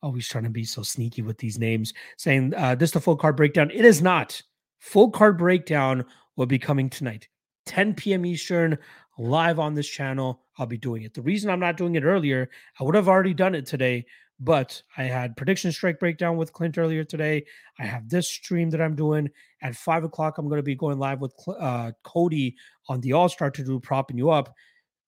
[0.03, 3.15] Always trying to be so sneaky with these names, saying uh, this is the full
[3.15, 3.71] card breakdown.
[3.73, 4.41] It is not.
[4.79, 6.03] Full card breakdown
[6.35, 7.29] will be coming tonight,
[7.65, 8.25] 10 p.m.
[8.25, 8.77] Eastern,
[9.17, 10.44] live on this channel.
[10.57, 11.13] I'll be doing it.
[11.13, 14.05] The reason I'm not doing it earlier, I would have already done it today,
[14.39, 17.45] but I had prediction strike breakdown with Clint earlier today.
[17.79, 19.29] I have this stream that I'm doing
[19.61, 20.37] at five o'clock.
[20.37, 22.55] I'm going to be going live with uh, Cody
[22.87, 24.53] on the All Star to do propping you up.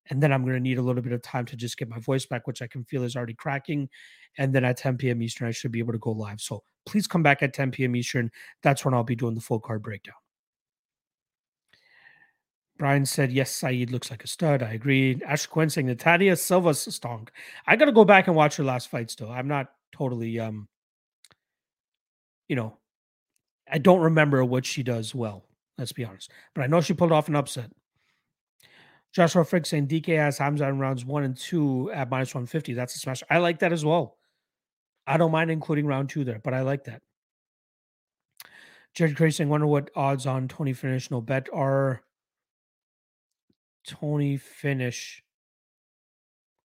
[0.10, 2.00] And then I'm going to need a little bit of time to just get my
[2.00, 3.90] voice back, which I can feel is already cracking.
[4.38, 5.22] And then at 10 p.m.
[5.22, 6.40] Eastern, I should be able to go live.
[6.40, 7.96] So please come back at 10 p.m.
[7.96, 8.32] Eastern.
[8.64, 10.16] That's when I'll be doing the full card breakdown.
[12.78, 14.62] Brian said, yes, Saeed looks like a stud.
[14.62, 15.20] I agree.
[15.26, 17.30] Ash Quinn saying Natalia Silva stonk.
[17.66, 19.32] I got to go back and watch her last fight still.
[19.32, 20.68] I'm not totally, um,
[22.48, 22.78] you know,
[23.70, 25.44] I don't remember what she does well.
[25.78, 26.32] Let's be honest.
[26.54, 27.72] But I know she pulled off an upset.
[29.14, 32.74] Joshua Frick saying DK has Hamza in rounds one and two at minus 150.
[32.74, 33.24] That's a smash.
[33.30, 34.18] I like that as well.
[35.08, 37.02] I don't mind including round two there, but I like that.
[38.94, 42.02] Jared Crazy saying, wonder what odds on Tony finish no bet are.
[43.88, 45.24] Tony finish.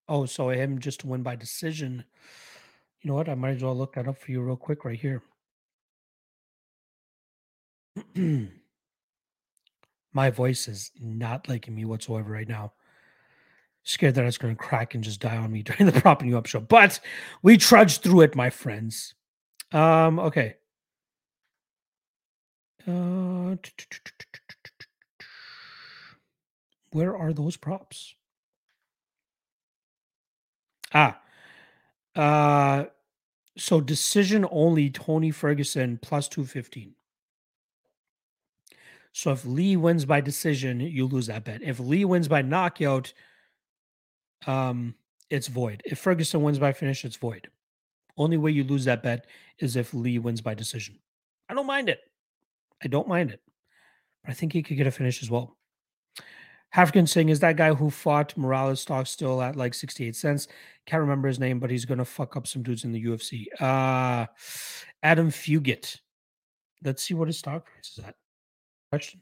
[0.08, 2.04] Oh, so him just to win by decision.
[3.00, 3.28] You know what?
[3.28, 5.22] I might as well look that up for you real quick right here.
[10.12, 12.72] My voice is not liking me whatsoever right now.
[13.84, 16.36] Scared that it's going to crack and just die on me during the propping you
[16.38, 16.60] up show.
[16.60, 17.00] But
[17.42, 19.14] we trudged through it, my friends.
[19.72, 20.56] Um, okay.
[22.86, 23.54] Uh,
[26.92, 28.14] where are those props?
[30.94, 31.20] Ah.
[32.14, 32.86] Uh
[33.58, 36.94] so decision only Tony Ferguson plus 215.
[39.12, 41.62] So if Lee wins by decision, you lose that bet.
[41.62, 43.12] If Lee wins by knockout,
[44.46, 44.94] um,
[45.30, 45.82] it's void.
[45.84, 47.48] If Ferguson wins by finish, it's void.
[48.16, 49.26] Only way you lose that bet
[49.58, 50.98] is if Lee wins by decision.
[51.48, 52.00] I don't mind it.
[52.84, 53.40] I don't mind it.
[54.24, 55.56] But I think he could get a finish as well.
[56.74, 60.48] African saying is that guy who fought Morales stock still at like 68 cents.
[60.86, 63.46] Can't remember his name, but he's gonna fuck up some dudes in the UFC.
[63.60, 64.26] Uh
[65.02, 65.98] Adam Fugitt.
[66.84, 68.14] Let's see what his stock price is at.
[68.90, 69.20] Question.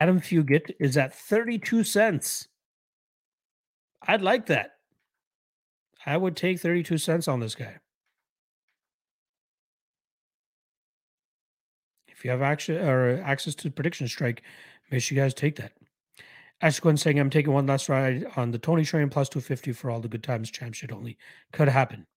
[0.00, 2.48] Adam Fugitt is at 32 cents.
[4.06, 4.72] I'd like that.
[6.06, 7.78] I would take 32 cents on this guy.
[12.18, 14.42] If you have access or access to prediction strike,
[14.90, 15.72] make sure you guys take that.
[16.60, 19.88] Ash Gwen saying I'm taking one last ride on the Tony train plus 250 for
[19.88, 21.16] all the good times champ shit only.
[21.52, 22.08] Could happen.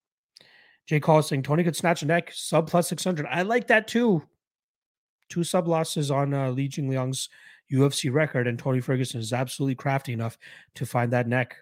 [0.87, 3.27] Jay Call saying Tony could snatch a neck sub plus 600.
[3.29, 4.23] I like that too.
[5.29, 7.29] Two sub losses on uh, Li Jingliang's
[7.71, 10.35] UFC record, and Tony Ferguson is absolutely crafty enough
[10.73, 11.57] to find that neck.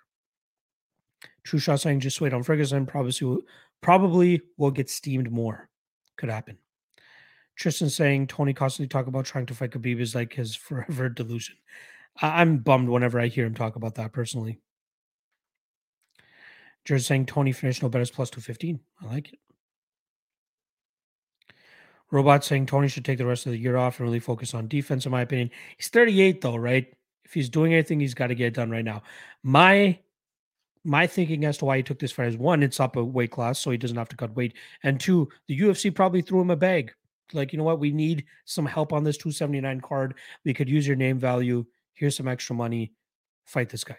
[1.44, 2.86] True Shot saying just wait on Ferguson.
[2.86, 3.44] Probably,
[3.82, 5.68] probably will get steamed more.
[6.16, 6.58] Could happen.
[7.60, 11.58] Tristan saying Tony constantly talk about trying to fight Khabib is like his forever delusion.
[12.22, 14.60] I- am bummed whenever I hear him talk about that personally.
[16.86, 18.80] Jared saying Tony finished no better plus 215.
[19.02, 19.40] I like it.
[22.12, 24.70] Robot saying Tony should take the rest of the year off and really focus on
[24.70, 25.52] defense, in my opinion.
[25.78, 26.92] He's 38 though, right?
[27.26, 29.04] If he's doing anything, he's got to get it done right now.
[29.44, 30.00] My
[30.86, 33.32] my thinking as to why he took this fight is one, it's up a weight
[33.32, 34.56] class, so he doesn't have to cut weight.
[34.82, 36.94] And two, the UFC probably threw him a bag
[37.34, 40.16] like, you know what, we need some help on this 279 card.
[40.46, 41.66] We could use your name value.
[41.94, 42.94] Here's some extra money.
[43.46, 43.98] Fight this guy.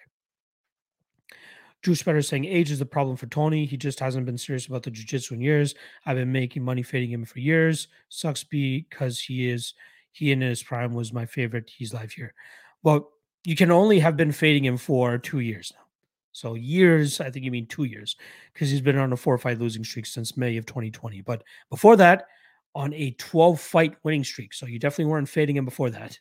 [1.82, 3.64] Drew Spetter saying age is the problem for Tony.
[3.64, 5.74] He just hasn't been serious about the jiu-jitsu in years.
[6.04, 7.88] I've been making money fading him for years.
[8.10, 9.74] Sucks because he is
[10.12, 11.70] he in his prime was my favorite.
[11.74, 12.34] He's live here.
[12.82, 13.10] Well,
[13.44, 15.84] you can only have been fading him for two years now.
[16.32, 18.16] So years, I think you mean two years,
[18.52, 21.22] because he's been on a four or five losing streak since May of 2020.
[21.22, 22.26] But before that,
[22.74, 24.54] on a 12 fight winning streak.
[24.54, 26.18] So you definitely weren't fading him before that.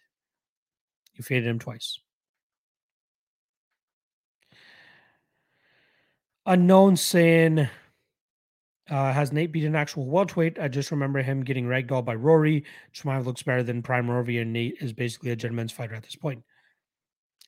[1.15, 1.99] You faded him twice.
[6.45, 7.69] Unknown saying
[8.89, 10.57] uh, has Nate beat an actual welterweight.
[10.59, 12.63] I just remember him getting ragdolled by Rory.
[12.93, 16.15] Chimaev looks better than Prime Rory, and Nate is basically a gentleman's fighter at this
[16.15, 16.43] point.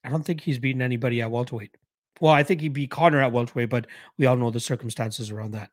[0.03, 1.77] I don't think he's beaten anybody at welterweight.
[2.19, 3.87] Well, I think he beat Conor at welterweight, but
[4.17, 5.71] we all know the circumstances around that.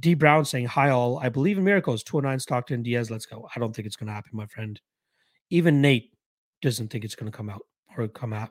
[0.00, 1.18] D Brown saying, Hi all.
[1.18, 2.02] I believe in miracles.
[2.02, 3.10] 209 Stockton Diaz.
[3.10, 3.48] Let's go.
[3.54, 4.80] I don't think it's going to happen, my friend.
[5.50, 6.12] Even Nate
[6.62, 7.62] doesn't think it's going to come out
[7.96, 8.50] or come out.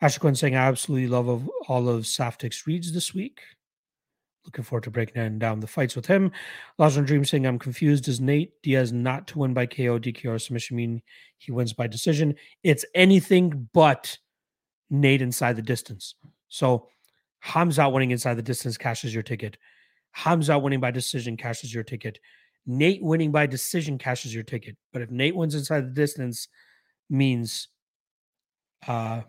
[0.00, 3.40] Ashley Quinn saying, I absolutely love all of Saftik's reads this week.
[4.44, 6.30] Looking forward to breaking down the fights with him.
[6.78, 8.04] Lazarus Dream saying, I'm confused.
[8.04, 11.00] Does Nate Diaz not to win by KO, DQ, or submission mean
[11.38, 12.34] he wins by decision?
[12.62, 14.18] It's anything but
[14.90, 16.14] Nate inside the distance.
[16.48, 16.88] So
[17.38, 19.56] Hamza winning inside the distance cashes your ticket.
[20.14, 22.20] Hamza winning by decision cashes your ticket.
[22.66, 24.76] Nate winning by decision cashes your ticket.
[24.92, 26.48] But if Nate wins inside the distance,
[27.10, 27.68] means
[28.86, 29.22] uh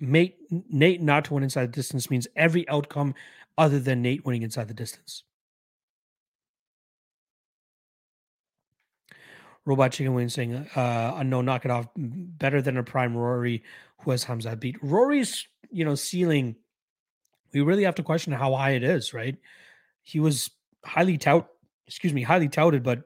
[0.00, 3.14] Nate, Nate not to win inside the distance means every outcome
[3.56, 5.22] other than Nate winning inside the distance.
[9.64, 13.62] Robot Chicken Wing saying, uh, unknown knock it off better than a prime Rory
[13.98, 14.76] who has Hamza beat.
[14.82, 16.56] Rory's, you know, ceiling,
[17.52, 19.36] we really have to question how high it is, right?
[20.02, 20.50] He was
[20.84, 21.48] highly tout,
[21.86, 23.02] excuse me, highly touted, but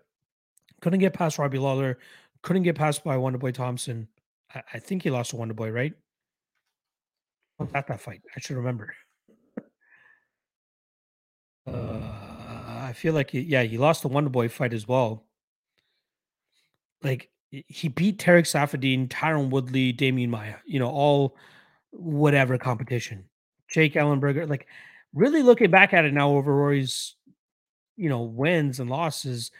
[0.81, 1.99] couldn't get past Robbie Lawler,
[2.43, 4.09] couldn't get past by Wonderboy Thompson.
[4.55, 5.93] I, I think he lost to Wonderboy, right?
[7.61, 8.95] At that that fight, I should remember.
[11.67, 11.99] Uh,
[12.83, 15.27] I feel like he, yeah, he lost the Wonder Boy fight as well.
[17.03, 21.37] Like he beat Tarec Saffiedine, Tyron Woodley, Demian Maia, you know, all
[21.91, 23.25] whatever competition.
[23.69, 24.67] Jake Ellenberger, like
[25.15, 27.17] really looking back at it now over Rory's,
[27.97, 29.51] you know, wins and losses,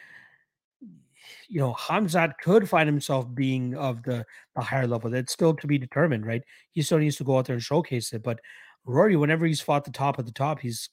[1.49, 5.09] you know, Hamzat could find himself being of the, the higher level.
[5.09, 6.41] That's still to be determined, right?
[6.71, 8.23] He still needs to go out there and showcase it.
[8.23, 8.39] But
[8.85, 10.89] Rory, whenever he's fought the top at the top, he's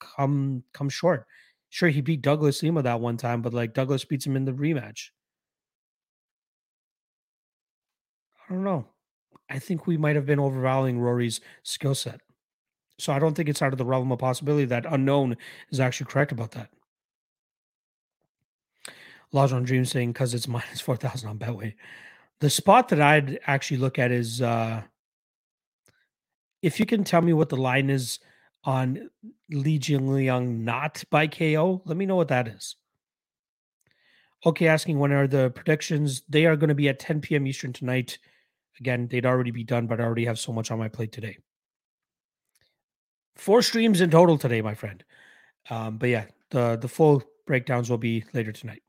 [0.00, 1.26] come come short.
[1.70, 4.52] Sure, he beat Douglas Lima that one time, but like Douglas beats him in the
[4.52, 5.10] rematch.
[8.48, 8.86] I don't know.
[9.50, 12.20] I think we might have been overvaluing Rory's skill set.
[12.98, 15.36] So I don't think it's out of the realm of possibility that unknown
[15.70, 16.70] is actually correct about that.
[19.32, 21.74] Laws on Dream saying because it's minus four thousand on Betway.
[22.40, 24.82] The spot that I'd actually look at is uh
[26.62, 28.18] if you can tell me what the line is
[28.64, 29.10] on
[29.50, 32.76] Li Jingliang not by KO, let me know what that is.
[34.44, 36.22] Okay, asking when are the predictions?
[36.28, 37.46] They are going to be at 10 p.m.
[37.46, 38.18] Eastern tonight.
[38.80, 41.38] Again, they'd already be done, but I already have so much on my plate today.
[43.38, 45.02] Four streams in total today, my friend.
[45.70, 48.82] Um, but yeah, the the full breakdowns will be later tonight.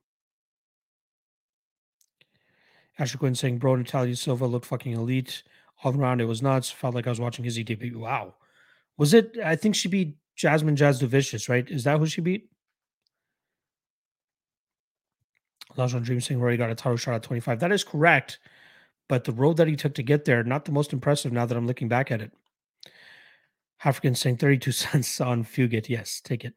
[2.97, 5.43] Ashley Quinn saying, Bro, Natalia Silva looked fucking elite
[5.83, 6.19] all around.
[6.19, 6.69] It was nuts.
[6.69, 7.99] Felt like I was watching his debut.
[7.99, 8.35] Wow.
[8.97, 9.37] Was it?
[9.43, 11.69] I think she beat Jasmine Jasudavicius, right?
[11.69, 12.49] Is that who she beat?
[15.77, 17.59] Lajon Dream saying Rory got a title shot at 25.
[17.59, 18.39] That is correct.
[19.07, 21.57] But the road that he took to get there, not the most impressive now that
[21.57, 22.31] I'm looking back at it.
[23.83, 25.89] African saying 32 cents on Fugitt.
[25.89, 26.55] Yes, take it.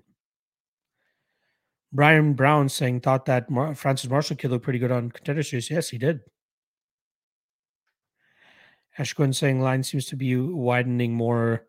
[1.93, 5.71] Brian Brown saying thought that Mar- Francis Marshall kid looked pretty good on contender series.
[5.71, 6.21] Yes, he did.
[8.99, 11.67] Ashquin saying line seems to be widening more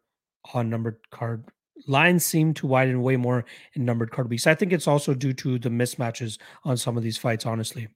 [0.54, 1.46] on numbered card.
[1.88, 4.48] Lines seem to widen way more in numbered card weeks.
[4.48, 7.88] I think it's also due to the mismatches on some of these fights, honestly.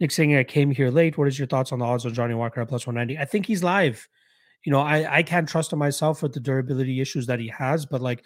[0.00, 1.16] Nick saying I came here late.
[1.16, 3.20] What is your thoughts on the odds of Johnny Walker at plus 190?
[3.20, 4.06] I think he's live.
[4.64, 7.84] You know, I, I can't trust him myself with the durability issues that he has,
[7.84, 8.24] but like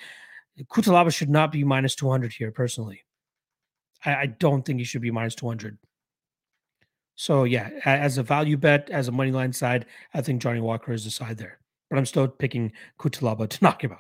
[0.70, 3.04] Cutelaba should not be minus 200 here, personally.
[4.04, 5.78] I, I don't think he should be minus 200.
[7.16, 10.92] So, yeah, as a value bet, as a money line side, I think Johnny Walker
[10.92, 11.58] is the side there.
[11.90, 13.98] But I'm still picking Cutelaba to knock him out.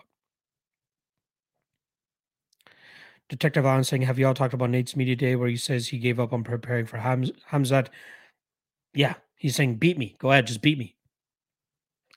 [3.28, 5.98] Detective Allen saying, Have you all talked about Nate's media day where he says he
[5.98, 7.88] gave up on preparing for Hamz- Hamzat?
[8.94, 10.16] Yeah, he's saying, Beat me.
[10.18, 10.94] Go ahead, just beat me.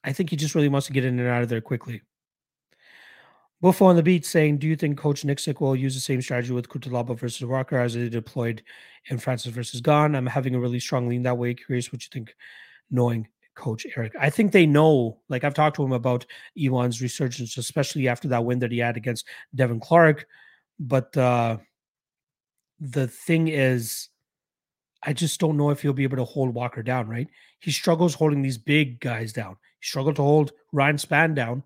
[0.04, 2.02] I think he just really wants to get in and out of there quickly.
[3.62, 6.52] Buffo on the beat saying, Do you think Coach Nicksick will use the same strategy
[6.52, 8.64] with Cutelaba versus Walker as they deployed
[9.06, 10.16] in Francis versus Gane?
[10.16, 11.54] I'm having a really strong lean that way.
[11.54, 12.36] Curious what you think,
[12.90, 14.14] knowing Coach Eric.
[14.20, 16.26] I think they know, like I've talked to him about
[16.60, 20.26] Ion's resurgence, especially after that win that he had against Devin Clark.
[20.80, 21.58] But uh,
[22.80, 24.10] the thing is,
[25.04, 27.28] I just don't know if he'll be able to hold Walker down, right?
[27.60, 29.58] He struggles holding these big guys down.
[29.82, 31.64] Struggled to hold Ryan Spann down.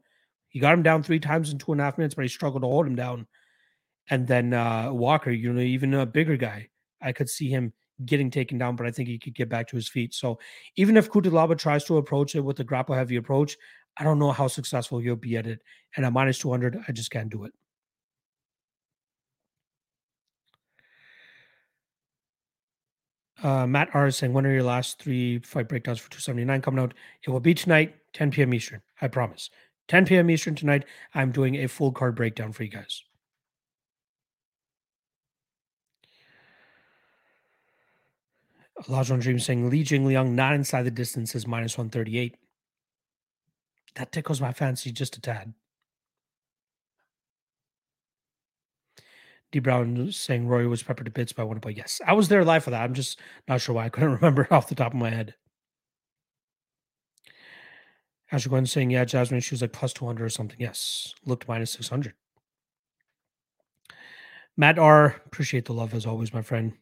[0.50, 2.64] He got him down three times in two and a half minutes, but he struggled
[2.64, 3.28] to hold him down.
[4.10, 6.70] And then uh, Walker, you know, even a bigger guy,
[7.02, 7.74] I could see him
[8.06, 10.14] getting taken down, but I think he could get back to his feet.
[10.14, 10.40] So
[10.76, 13.58] even if Cutelaba tries to approach it with a grapple heavy approach,
[13.98, 15.62] I don't know how successful he'll be at it.
[15.96, 17.54] And at minus 200, I just can't do it.
[23.46, 26.84] Uh, Matt R is saying, when are your last three fight breakdowns for 279 coming
[26.84, 26.96] out?
[27.22, 28.52] It will be tonight, 10 p.m.
[28.56, 28.82] Eastern.
[29.00, 29.52] I promise.
[29.88, 30.32] 10 p.m.
[30.32, 30.84] Eastern tonight.
[31.14, 33.04] I'm doing a full card breakdown for you guys.
[38.90, 42.36] Elijah Dream saying Li Jingliang not inside the distance is minus 138.
[43.94, 45.54] That tickles my fancy just a tad.
[49.56, 52.44] D Brown saying Rory was peppered to bits by one but yes, I was there
[52.44, 52.84] live for that.
[52.84, 55.34] I'm just not sure why I couldn't remember off the top of my head.
[58.34, 60.58] Ashley Gwen saying, yeah, Jasmine, she was like plus 200 or something.
[60.60, 62.12] Yes, looked minus 600.
[64.58, 66.74] Matt R, appreciate the love as always, my friend.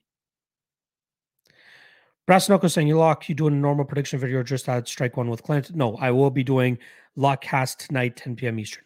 [2.26, 5.30] Brass Knuckle saying, you lock, you doing a normal prediction video just at strike one
[5.30, 5.76] with Clint?
[5.76, 6.80] No, I will be doing
[7.16, 8.58] lock cast tonight, 10 p.m.
[8.58, 8.84] Eastern.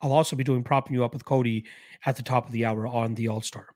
[0.00, 1.64] I'll also be doing propping you up with Cody
[2.06, 3.68] at the top of the hour on the All Star.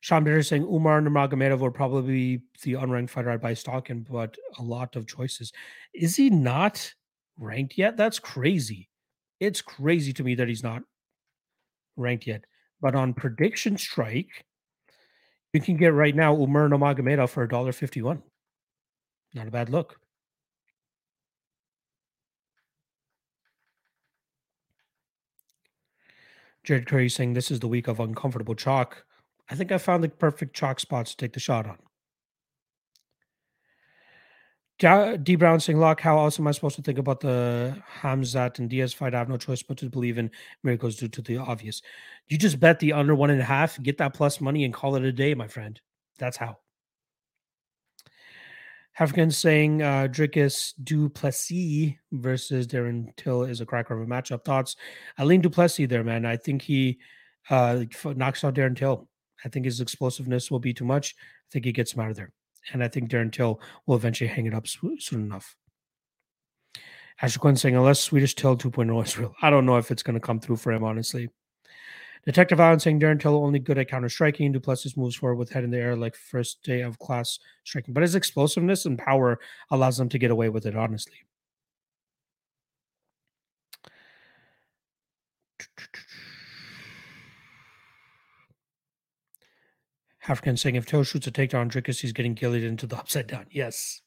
[0.00, 4.00] Sean Bitter saying Umar Nurmagomedov will probably be the unranked fighter I'd buy stock in,
[4.00, 5.52] but a lot of choices.
[5.94, 6.92] Is he not
[7.38, 7.96] ranked yet?
[7.96, 8.88] That's crazy.
[9.38, 10.82] It's crazy to me that he's not
[11.96, 12.44] ranked yet.
[12.80, 14.44] But on prediction strike,
[15.52, 18.22] you can get right now Umar Nurmagomedov for $1.51.
[19.34, 20.00] Not a bad look.
[26.64, 29.04] Jared Curry saying this is the week of uncomfortable chalk.
[29.50, 31.78] I think I found the perfect chalk spots to take the shot on.
[35.22, 38.68] D Brown saying, Lock, how else am I supposed to think about the Hamzat and
[38.68, 39.14] Diaz fight?
[39.14, 40.30] I have no choice but to believe in
[40.64, 41.82] miracles due to the obvious.
[42.26, 44.96] You just bet the under one and a half, get that plus money, and call
[44.96, 45.80] it a day, my friend.
[46.18, 46.58] That's how.
[48.98, 54.44] African saying uh, Dricus Du Plessis versus Darren Till is a cracker of a matchup.
[54.44, 54.76] Thoughts?
[55.16, 56.26] I lean Du Plessis there, man.
[56.26, 56.98] I think he
[57.48, 59.08] uh, knocks out Darren Till.
[59.44, 61.14] I think his explosiveness will be too much.
[61.18, 62.32] I think he gets him out of there.
[62.72, 65.56] And I think Darren Till will eventually hang it up soon enough.
[67.20, 70.14] Ashley Quinn saying, unless Swedish Till 2.0 is real, I don't know if it's going
[70.14, 71.28] to come through for him, honestly.
[72.24, 74.52] Detective Allen saying Darren only good at counter striking.
[74.52, 77.92] Du Plessis moves forward with head in the air like first day of class striking,
[77.92, 81.16] but his explosiveness and power allows them to get away with it, honestly.
[90.28, 93.46] African saying if Till shoots a takedown, Dricus, he's getting gillied into the upside down.
[93.50, 94.00] Yes.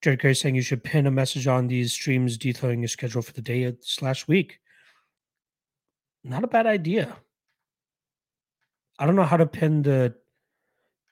[0.00, 3.32] Jared Curry saying you should pin a message on these streams detailing your schedule for
[3.32, 4.58] the day slash week.
[6.24, 7.16] Not a bad idea.
[8.98, 10.14] I don't know how to pin the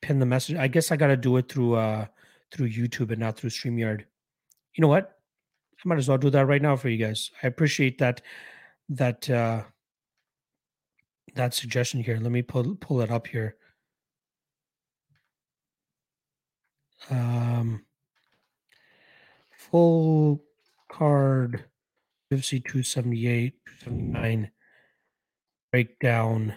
[0.03, 0.57] pin the message.
[0.57, 2.07] I guess I got to do it through uh
[2.53, 4.05] through YouTube and not through StreamYard.
[4.75, 5.19] You know what?
[5.85, 7.31] I might as well do that right now for you guys.
[7.43, 8.21] I appreciate that
[8.91, 9.65] that uh
[11.35, 12.19] that suggestion here.
[12.21, 13.57] Let me pull pull it up here.
[17.11, 17.85] Um
[19.51, 20.43] full
[20.89, 21.65] card
[22.33, 23.55] UFC 278,
[23.85, 24.51] 279
[25.73, 26.55] breakdown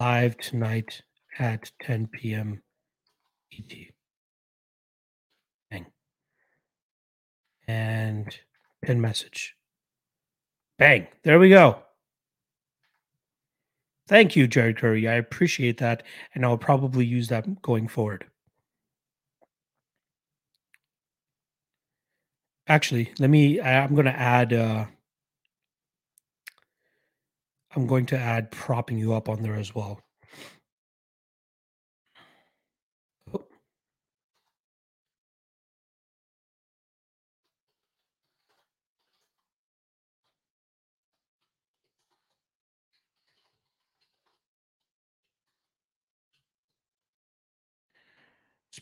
[0.00, 1.02] live tonight
[1.38, 2.62] at 10 p.m.
[3.52, 3.72] ET.
[5.70, 5.86] Bang.
[7.66, 8.36] And
[8.82, 9.54] pin message.
[10.78, 11.06] Bang.
[11.24, 11.82] There we go.
[14.08, 15.06] Thank you, Jared Curry.
[15.06, 16.02] I appreciate that.
[16.34, 18.26] And I'll probably use that going forward.
[22.66, 24.86] Actually, let me, I'm going to add, uh,
[27.78, 30.00] I'm going to add propping you up on there as well.
[33.32, 33.44] Oh.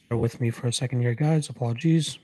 [0.08, 1.50] Bear with me for a second here, guys.
[1.50, 2.18] Apologies.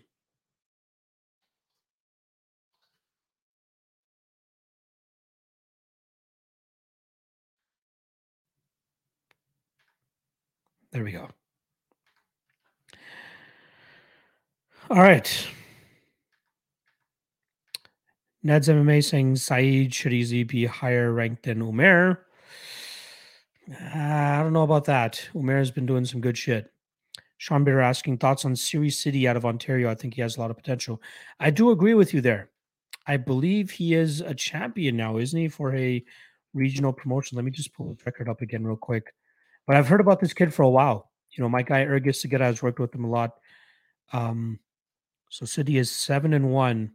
[10.92, 11.28] There we go.
[14.90, 15.48] All right.
[18.42, 22.18] Ned's MMA saying Saeed should easily be higher ranked than Umair.
[23.70, 25.28] Uh, I don't know about that.
[25.34, 26.70] Umair has been doing some good shit.
[27.38, 29.90] Sean Bitter asking thoughts on Serhiy Sidey out of Ontario.
[29.90, 31.00] I think he has a lot of potential.
[31.40, 32.50] I do agree with you there.
[33.06, 36.04] I believe he is a champion now, isn't he, for a
[36.52, 37.36] regional promotion?
[37.36, 39.12] Let me just pull the record up again real quick.
[39.66, 41.10] But I've heard about this kid for a while.
[41.30, 43.32] You know, my guy Ergis Segura has worked with him a lot.
[44.12, 44.58] Um,
[45.30, 46.92] so Sidey is seven and one.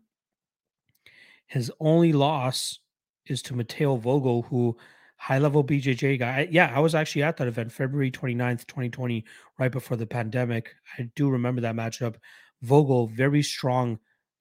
[1.47, 2.79] His only loss
[3.25, 4.77] is to Mateo Vogel, who
[5.15, 6.47] high level BJJ guy.
[6.51, 9.25] Yeah, I was actually at that event February 29th, 2020,
[9.57, 10.75] right before the pandemic.
[10.97, 12.15] I do remember that matchup.
[12.61, 13.99] Vogel, very strong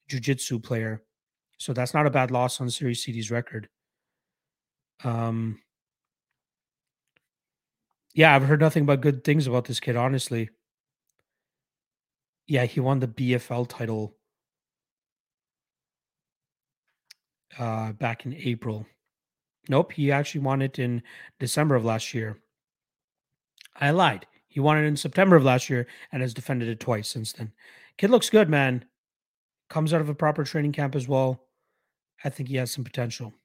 [0.09, 1.03] jiu-jitsu player.
[1.57, 3.67] So that's not a bad loss on Serhiy Sidey's record.
[5.03, 5.59] Um
[8.17, 10.49] Yeah, I've heard nothing but good things about this kid, honestly.
[12.47, 14.15] Yeah, he won the BFL title
[17.59, 18.87] uh back in April.
[19.69, 21.03] Nope, he actually won it in
[21.39, 22.39] December of last year.
[23.75, 24.25] I lied.
[24.47, 27.51] He won it in September of last year and has defended it twice since then.
[27.99, 28.85] Kid looks good, man.
[29.69, 31.43] Comes out of a proper training camp as well.
[32.23, 33.35] I think he has some potential.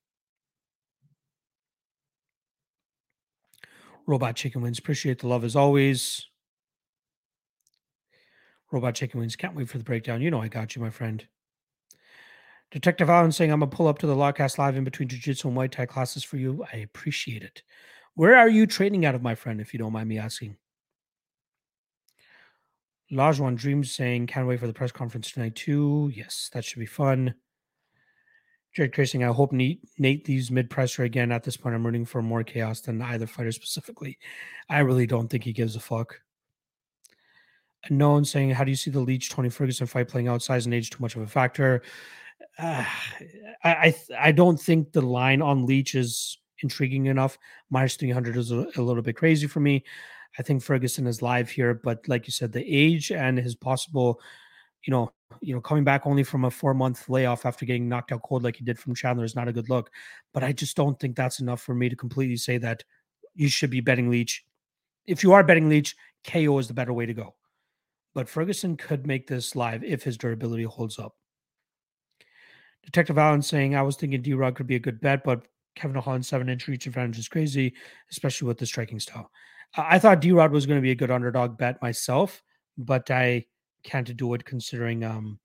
[4.07, 4.78] Robot Chicken Wings.
[4.78, 6.26] Appreciate the love as always.
[8.70, 9.36] Robot Chicken Wings.
[9.36, 10.22] Can't wait for the breakdown.
[10.22, 11.26] You know I got you, my friend.
[12.70, 15.57] Detective Allen saying I'm gonna pull up to the Lockcast live in between jiu-jitsu and
[15.57, 16.64] white tie classes for you.
[16.72, 17.62] I appreciate it.
[18.14, 20.57] Where are you training out of, my friend, if you don't mind me asking?
[23.12, 26.11] Lajuan Dreams saying, can't wait for the press conference tonight, too.
[26.14, 27.34] Yes, that should be fun.
[28.75, 31.31] Jared Cursing, I hope Nate, Nate leaves mid pressure again.
[31.31, 34.18] At this point, I'm rooting for more chaos than either fighter specifically.
[34.68, 36.18] I really don't think he gives a fuck.
[37.91, 40.43] Known saying, How do you see the Leech Tony Ferguson fight playing out?
[40.43, 41.83] Size and age too much of a factor.
[42.59, 42.85] Uh,
[43.64, 47.39] I, I I don't think the line on Leech is intriguing enough.
[47.70, 49.85] Minus 300 is a, a little bit crazy for me.
[50.39, 54.18] I think Ferguson is live here, but like you said, the age and his possible,
[54.87, 58.12] you know, you know, coming back only from a four month layoff after getting knocked
[58.12, 59.91] out cold like he did from Chandler is not a good look.
[60.33, 62.85] But I just don't think that's enough for me to completely say that
[63.35, 64.45] you should be betting Leech.
[65.07, 67.35] If you are betting Leech, KO is the better way to go.
[68.14, 71.14] But Ferguson could make this live if his durability holds up.
[72.85, 76.01] Detective Allen saying, I was thinking D Rod could be a good bet, but Kevin
[76.01, 77.74] Holland seven inch reach advantage is crazy,
[78.11, 79.30] especially with the striking style.
[79.76, 82.43] I thought D Rod was going to be a good underdog bet myself,
[82.76, 83.47] but I
[83.83, 85.39] can't do it considering um,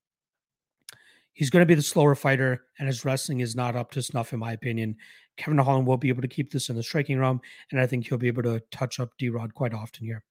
[1.34, 4.34] he's going to be the slower fighter and his wrestling is not up to snuff,
[4.34, 4.96] in my opinion.
[5.38, 7.40] Kevin Holland will be able to keep this in the striking realm,
[7.72, 10.24] and I think he'll be able to touch up D Rod quite often here.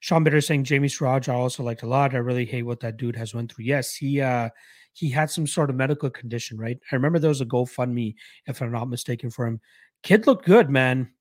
[0.00, 2.14] Sean Bitter saying Jamie Siraj, I also liked a lot.
[2.14, 3.64] I really hate what that dude has went through.
[3.64, 4.48] Yes, he uh
[4.92, 6.78] he had some sort of medical condition, right?
[6.90, 8.14] I remember there was a GoFundMe,
[8.46, 9.60] if I'm not mistaken, for him.
[10.02, 11.12] Kid looked good, man.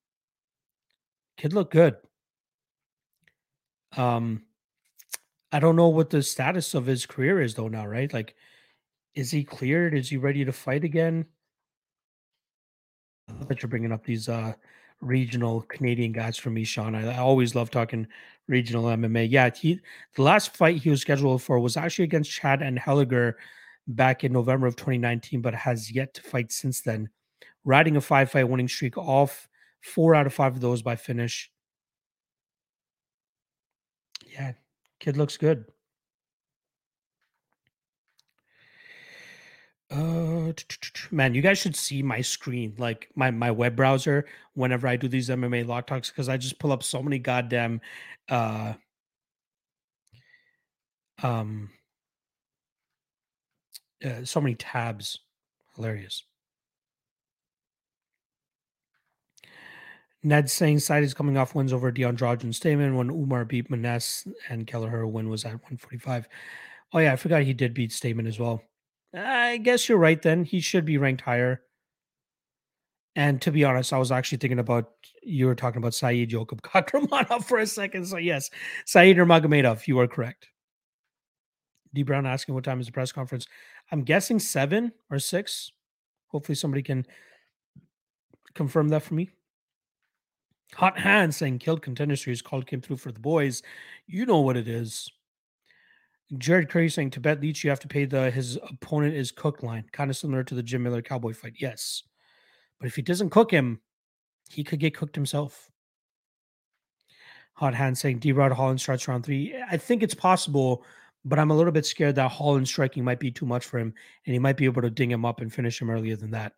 [1.38, 1.96] Kid looked good.
[3.96, 4.44] Um,
[5.52, 8.12] I don't know what the status of his career is though now, right?
[8.12, 8.36] Like,
[9.16, 9.94] is he cleared?
[9.94, 11.26] Is he ready to fight again?
[13.30, 14.54] I that you're bringing up these uh
[15.02, 16.96] regional Canadian guys for me, Sean.
[16.96, 18.08] I, I always love talking
[18.48, 19.28] regional MMA.
[19.30, 19.80] Yeah, he
[20.16, 23.34] the last fight he was scheduled for was actually against Chad Anheliger
[23.88, 27.10] back in November of 2019, but has yet to fight since then.
[27.64, 29.48] Riding a five fight winning streak off
[29.82, 31.52] four out of five of those by finish.
[34.26, 34.54] Yeah,
[35.00, 35.66] kid looks good.
[39.90, 40.52] Uh,
[41.12, 45.08] man, you guys should see my screen, like my my web browser, whenever I do
[45.08, 47.80] these MMA lock talks, because I just pull up so many goddamn,
[48.28, 48.74] uh,
[51.24, 51.70] um,
[54.04, 55.20] uh, so many tabs.
[55.76, 56.24] Hilarious.
[60.28, 63.70] Ned saying side is coming off wins over De Andrade and Stamann when Umar beat
[63.70, 66.28] Maness and Kelleher win was at 145.
[66.94, 68.62] Oh yeah, I forgot he did beat Stamann as well.
[69.14, 70.44] I guess you're right then.
[70.44, 71.62] He should be ranked higher.
[73.16, 74.92] And to be honest, I was actually thinking about
[75.24, 78.06] you were talking about Saeed Yokup Kakramanov for a second.
[78.06, 78.50] So yes,
[78.86, 80.50] Saeed Nurmagomedov, you are correct.
[81.94, 83.48] D Brown asking what time is the press conference.
[83.92, 85.72] I'm guessing seven or six.
[86.28, 87.08] Hopefully somebody can
[88.54, 89.30] confirm that for me.
[90.76, 93.64] Hot hand saying killed contender series called came through for the boys.
[94.06, 95.10] You know what it is.
[96.38, 99.64] Jared Curry saying to bet Leech, you have to pay the his opponent is cooked
[99.64, 101.54] line, kind of similar to the Jim Miller Cowboy fight.
[101.58, 102.04] Yes.
[102.80, 103.80] But if he doesn't cook him,
[104.50, 105.72] he could get cooked himself.
[107.54, 109.56] Hot hand saying D Rod Holland starts round three.
[109.70, 110.84] I think it's possible,
[111.26, 113.94] but I'm a little bit scared that Holland striking might be too much for him,
[114.26, 116.54] and he might be able to ding him up and finish him earlier than that.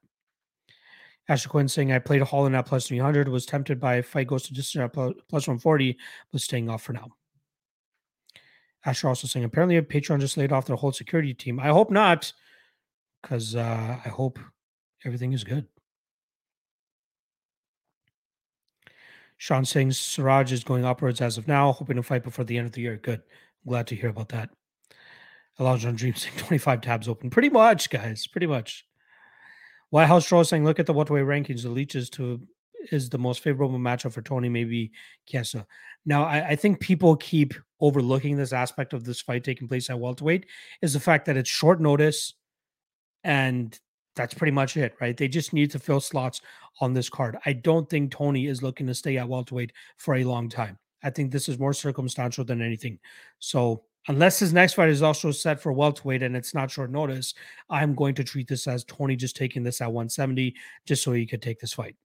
[1.29, 4.53] Asher Quinn saying I played Holland at plus 300, was tempted by fight goes to
[4.53, 5.95] distance at plus 140,
[6.31, 7.07] but staying off for now.
[8.83, 11.59] Asher also saying apparently a Patreon just laid off their whole security team.
[11.59, 12.33] I hope not,
[13.21, 14.39] because uh, I hope
[15.05, 15.67] everything is good.
[19.37, 22.65] Sean saying Siraj is going upwards as of now, hoping to fight before the end
[22.65, 22.97] of the year.
[22.97, 23.21] Good.
[23.65, 24.49] glad to hear about that.
[25.59, 27.29] Allows on Dream saying 25 tabs open.
[27.29, 28.25] Pretty much, guys.
[28.25, 28.85] Pretty much.
[29.89, 31.63] Why House Stroll saying, look at the welterweight rankings.
[31.63, 32.41] The leeches to
[32.91, 34.91] is the most favorable matchup for Tony, maybe
[35.27, 35.65] Chiesa.
[36.05, 39.99] Now, I, I, think people keep overlooking this aspect of this fight taking place at
[39.99, 40.45] welterweight
[40.81, 42.35] is the fact that it's short notice
[43.23, 43.77] and
[44.15, 45.15] that's pretty much it, right?
[45.15, 46.41] They just need to fill slots
[46.81, 47.37] on this card.
[47.45, 50.77] I don't think Tony is looking to stay at welterweight for a long time.
[51.03, 52.99] I think this is more circumstantial than anything.
[53.39, 57.35] So unless his next fight is also set for welterweight and it's not short notice,
[57.69, 60.55] I'm going to treat this as Tony just taking this at 170
[60.85, 61.95] just so he could take this fight.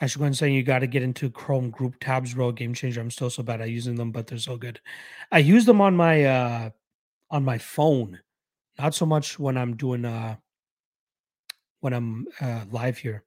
[0.00, 2.50] Actually, going saying you got to get into Chrome group tabs, bro.
[2.52, 3.02] Game changer.
[3.02, 4.80] I'm still so bad at using them, but they're so good.
[5.30, 6.70] I use them on my uh
[7.30, 8.18] on my phone,
[8.78, 10.36] not so much when I'm doing uh
[11.80, 13.24] when I'm uh, live here.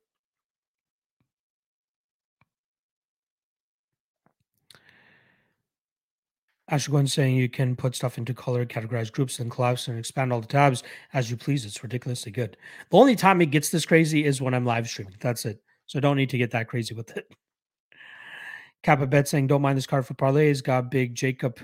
[6.72, 10.39] Ashwin saying you can put stuff into color, categorize groups and collapse and expand all
[10.39, 10.84] the tabs
[11.14, 11.66] as you please.
[11.66, 12.55] It's ridiculously good.
[12.89, 15.16] The only time it gets this crazy is when I'm live streaming.
[15.20, 15.61] That's it.
[15.88, 17.30] So don't need to get that crazy with it.
[18.84, 20.64] Kappa Bet saying don't mind this card for parlays.
[20.64, 21.59] Got big Jacob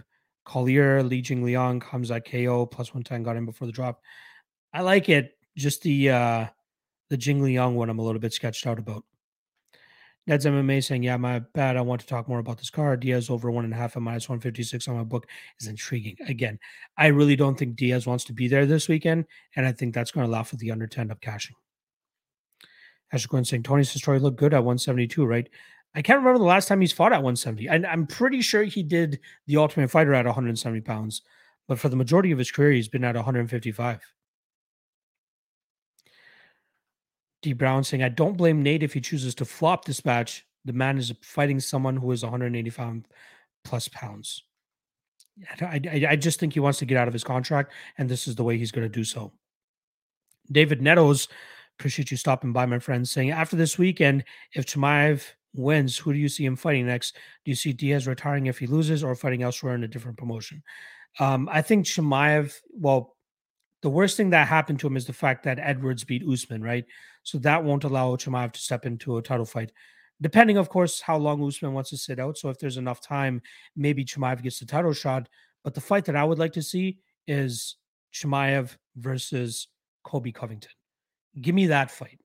[0.45, 3.23] Collier, Li Liang comes at KO plus 110.
[3.23, 4.01] Got in before the drop.
[4.73, 5.37] I like it.
[5.57, 6.45] Just the uh
[7.09, 9.03] the Jing Liang one I'm a little bit sketched out about.
[10.29, 11.75] Ned's MMA saying, Yeah, my bad.
[11.75, 12.99] I want to talk more about this card.
[12.99, 15.25] Diaz over one and a half at minus 156 on my book
[15.59, 16.15] is intriguing.
[16.27, 16.59] Again,
[16.97, 19.25] I really don't think Diaz wants to be there this weekend.
[19.55, 21.55] And I think that's going to allow for the under 10 of cashing.
[23.11, 25.49] Asher Glenn saying, Tony Story looked good at 172, right?
[25.95, 27.67] I can't remember the last time he's fought at 170.
[27.67, 31.23] And I'm pretty sure he did the Ultimate Fighter at 170 pounds.
[31.67, 33.99] But for the majority of his career, he's been at 155.
[37.41, 40.45] D Brown saying, I don't blame Nate if he chooses to flop this match.
[40.65, 43.03] The man is fighting someone who is 185
[43.63, 44.43] plus pounds.
[45.61, 48.27] I, I, I just think he wants to get out of his contract, and this
[48.27, 49.31] is the way he's going to do so.
[50.51, 51.27] David Nettles,
[51.79, 55.23] appreciate you stopping by, my friend, saying, after this weekend, if Chimaev
[55.53, 57.15] wins, who do you see him fighting next?
[57.45, 60.61] Do you see Diaz retiring if he loses or fighting elsewhere in a different promotion?
[61.19, 63.15] Um, I think Chimaev, well,
[63.81, 66.85] the worst thing that happened to him is the fact that Edwards beat Usman, right?
[67.29, 69.71] So that won't allow Chimaev to step into a title fight.
[70.21, 72.37] Depending, of course, how long Usman wants to sit out.
[72.37, 73.41] So if there's enough time,
[73.75, 75.29] maybe Chimaev gets the title shot.
[75.63, 77.75] But the fight that I would like to see is
[78.13, 79.67] Chimaev versus
[80.03, 80.71] Colby Covington.
[81.39, 82.19] Give me that fight.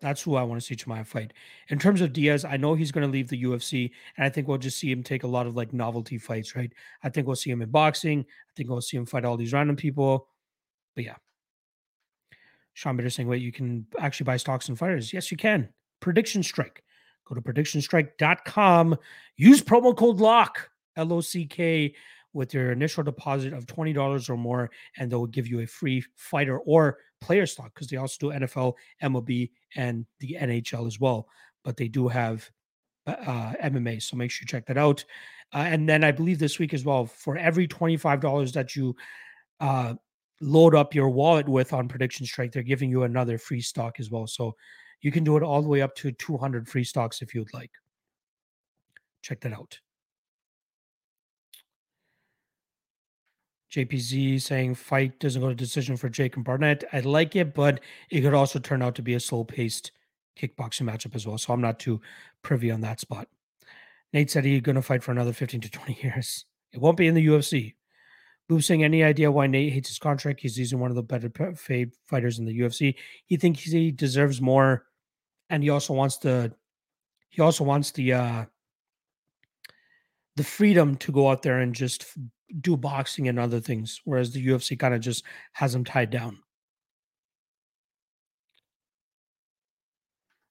[0.00, 1.32] That's who I want to see Chimaev fight.
[1.68, 4.46] In terms of Diaz, I know he's going to leave the UFC, and I think
[4.46, 6.72] we'll just see him take a lot of like novelty fights, right?
[7.02, 8.20] I think we'll see him in boxing.
[8.20, 10.28] I think we'll see him fight all these random people.
[10.94, 11.16] But yeah.
[12.74, 15.12] Sean Bitter saying, wait, you can actually buy stocks and fighters.
[15.12, 15.68] Yes, you can.
[16.00, 16.82] Prediction Strike.
[17.26, 18.98] Go to predictionstrike.com.
[19.36, 21.94] Use promo code LOCK, L O C K,
[22.34, 26.58] with your initial deposit of $20 or more, and they'll give you a free fighter
[26.58, 31.28] or player stock because they also do NFL, MLB, and the NHL as well.
[31.62, 32.50] But they do have
[33.06, 34.02] uh, MMA.
[34.02, 35.04] So make sure you check that out.
[35.52, 38.96] Uh, and then I believe this week as well, for every $25 that you
[39.60, 39.94] uh,
[40.40, 44.10] load up your wallet with on Prediction Strike, they're giving you another free stock as
[44.10, 44.26] well.
[44.26, 44.54] So
[45.00, 47.70] you can do it all the way up to 200 free stocks if you'd like.
[49.22, 49.78] Check that out.
[53.74, 56.84] JPZ saying fight doesn't go to decision for Jake and Barnett.
[56.92, 59.90] I like it, but it could also turn out to be a slow paced
[60.38, 61.38] kickboxing matchup as well.
[61.38, 62.00] So I'm not too
[62.42, 63.28] privy on that spot.
[64.12, 66.44] Nate said he's going to fight for another 15 to 20 years.
[66.72, 67.74] It won't be in the UFC.
[68.48, 70.40] Boob saying, any idea why Nate hates his contract?
[70.40, 72.94] He's using one of the better paid fighters in the UFC.
[73.26, 74.84] He thinks he deserves more,
[75.48, 76.52] and he also wants the
[77.30, 78.44] he also wants the uh
[80.36, 82.06] the freedom to go out there and just
[82.60, 86.38] do boxing and other things, whereas the UFC kind of just has him tied down.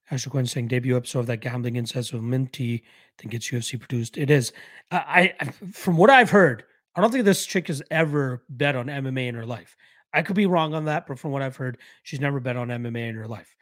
[0.10, 2.84] Ashley Quinn saying debut episode of that gambling incest with Minty
[3.18, 4.18] think it's UFC produced.
[4.18, 4.52] It is.
[4.92, 6.64] I, I from what I've heard,
[6.96, 9.76] I don't think this chick has ever bet on MMA in her life.
[10.14, 12.68] I could be wrong on that, but from what I've heard, she's never bet on
[12.68, 13.56] MMA in her life.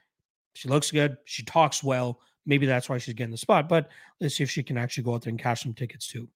[0.53, 1.17] She looks good.
[1.25, 2.19] She talks well.
[2.45, 3.69] Maybe that's why she's getting the spot.
[3.69, 6.27] But let's see if she can actually go out there and cash some tickets too.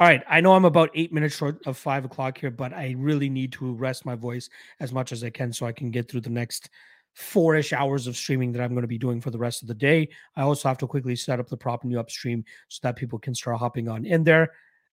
[0.00, 0.22] All right.
[0.28, 3.52] I know I'm about eight minutes short of five o'clock here, but I really need
[3.52, 4.48] to rest my voice
[4.80, 6.70] as much as I can so I can get through the next
[7.12, 9.68] four ish hours of streaming that I'm going to be doing for the rest of
[9.68, 10.08] the day.
[10.34, 13.34] I also have to quickly set up the prop new upstream so that people can
[13.34, 14.50] start hopping on in there.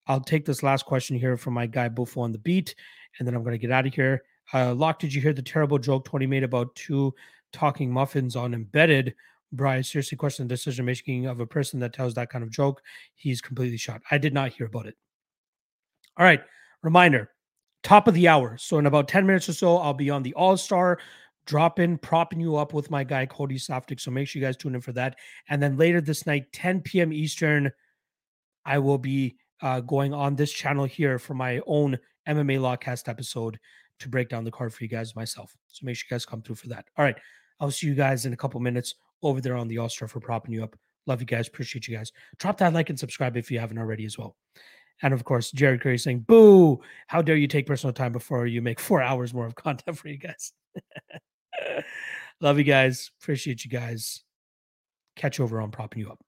[0.07, 2.75] I'll take this last question here from my guy Buffo on the beat,
[3.19, 4.23] and then I'm going to get out of here.
[4.53, 7.13] Uh, Lock, did you hear the terrible joke Tony made about two
[7.53, 9.13] talking muffins on embedded?
[9.53, 12.81] Bryce, seriously question the decision making of a person that tells that kind of joke.
[13.15, 14.01] He's completely shot.
[14.09, 14.95] I did not hear about it.
[16.17, 16.41] All right.
[16.81, 17.29] Reminder
[17.83, 18.57] top of the hour.
[18.57, 20.99] So, in about 10 minutes or so, I'll be on the All Star
[21.45, 23.99] dropping, propping you up with my guy, Cody Softic.
[23.99, 25.15] So, make sure you guys tune in for that.
[25.49, 27.13] And then later this night, 10 p.m.
[27.13, 27.71] Eastern,
[28.65, 31.97] I will be uh, going on this channel here for my own
[32.27, 33.59] MMA Lockcast episode
[33.99, 35.55] to break down the card for you guys myself.
[35.67, 36.85] So, make sure you guys come through for that.
[36.97, 37.17] All right.
[37.59, 40.19] I'll see you guys in a couple minutes over there on the All Star for
[40.19, 40.75] propping you up.
[41.07, 41.47] Love you guys.
[41.47, 42.11] Appreciate you guys.
[42.37, 44.35] Drop that like and subscribe if you haven't already as well.
[45.03, 48.61] And of course, Jared Curry saying, Boo, how dare you take personal time before you
[48.61, 50.53] make four hours more of content for you guys?
[52.41, 53.11] Love you guys.
[53.21, 54.23] Appreciate you guys.
[55.15, 56.19] Catch over on propping you up.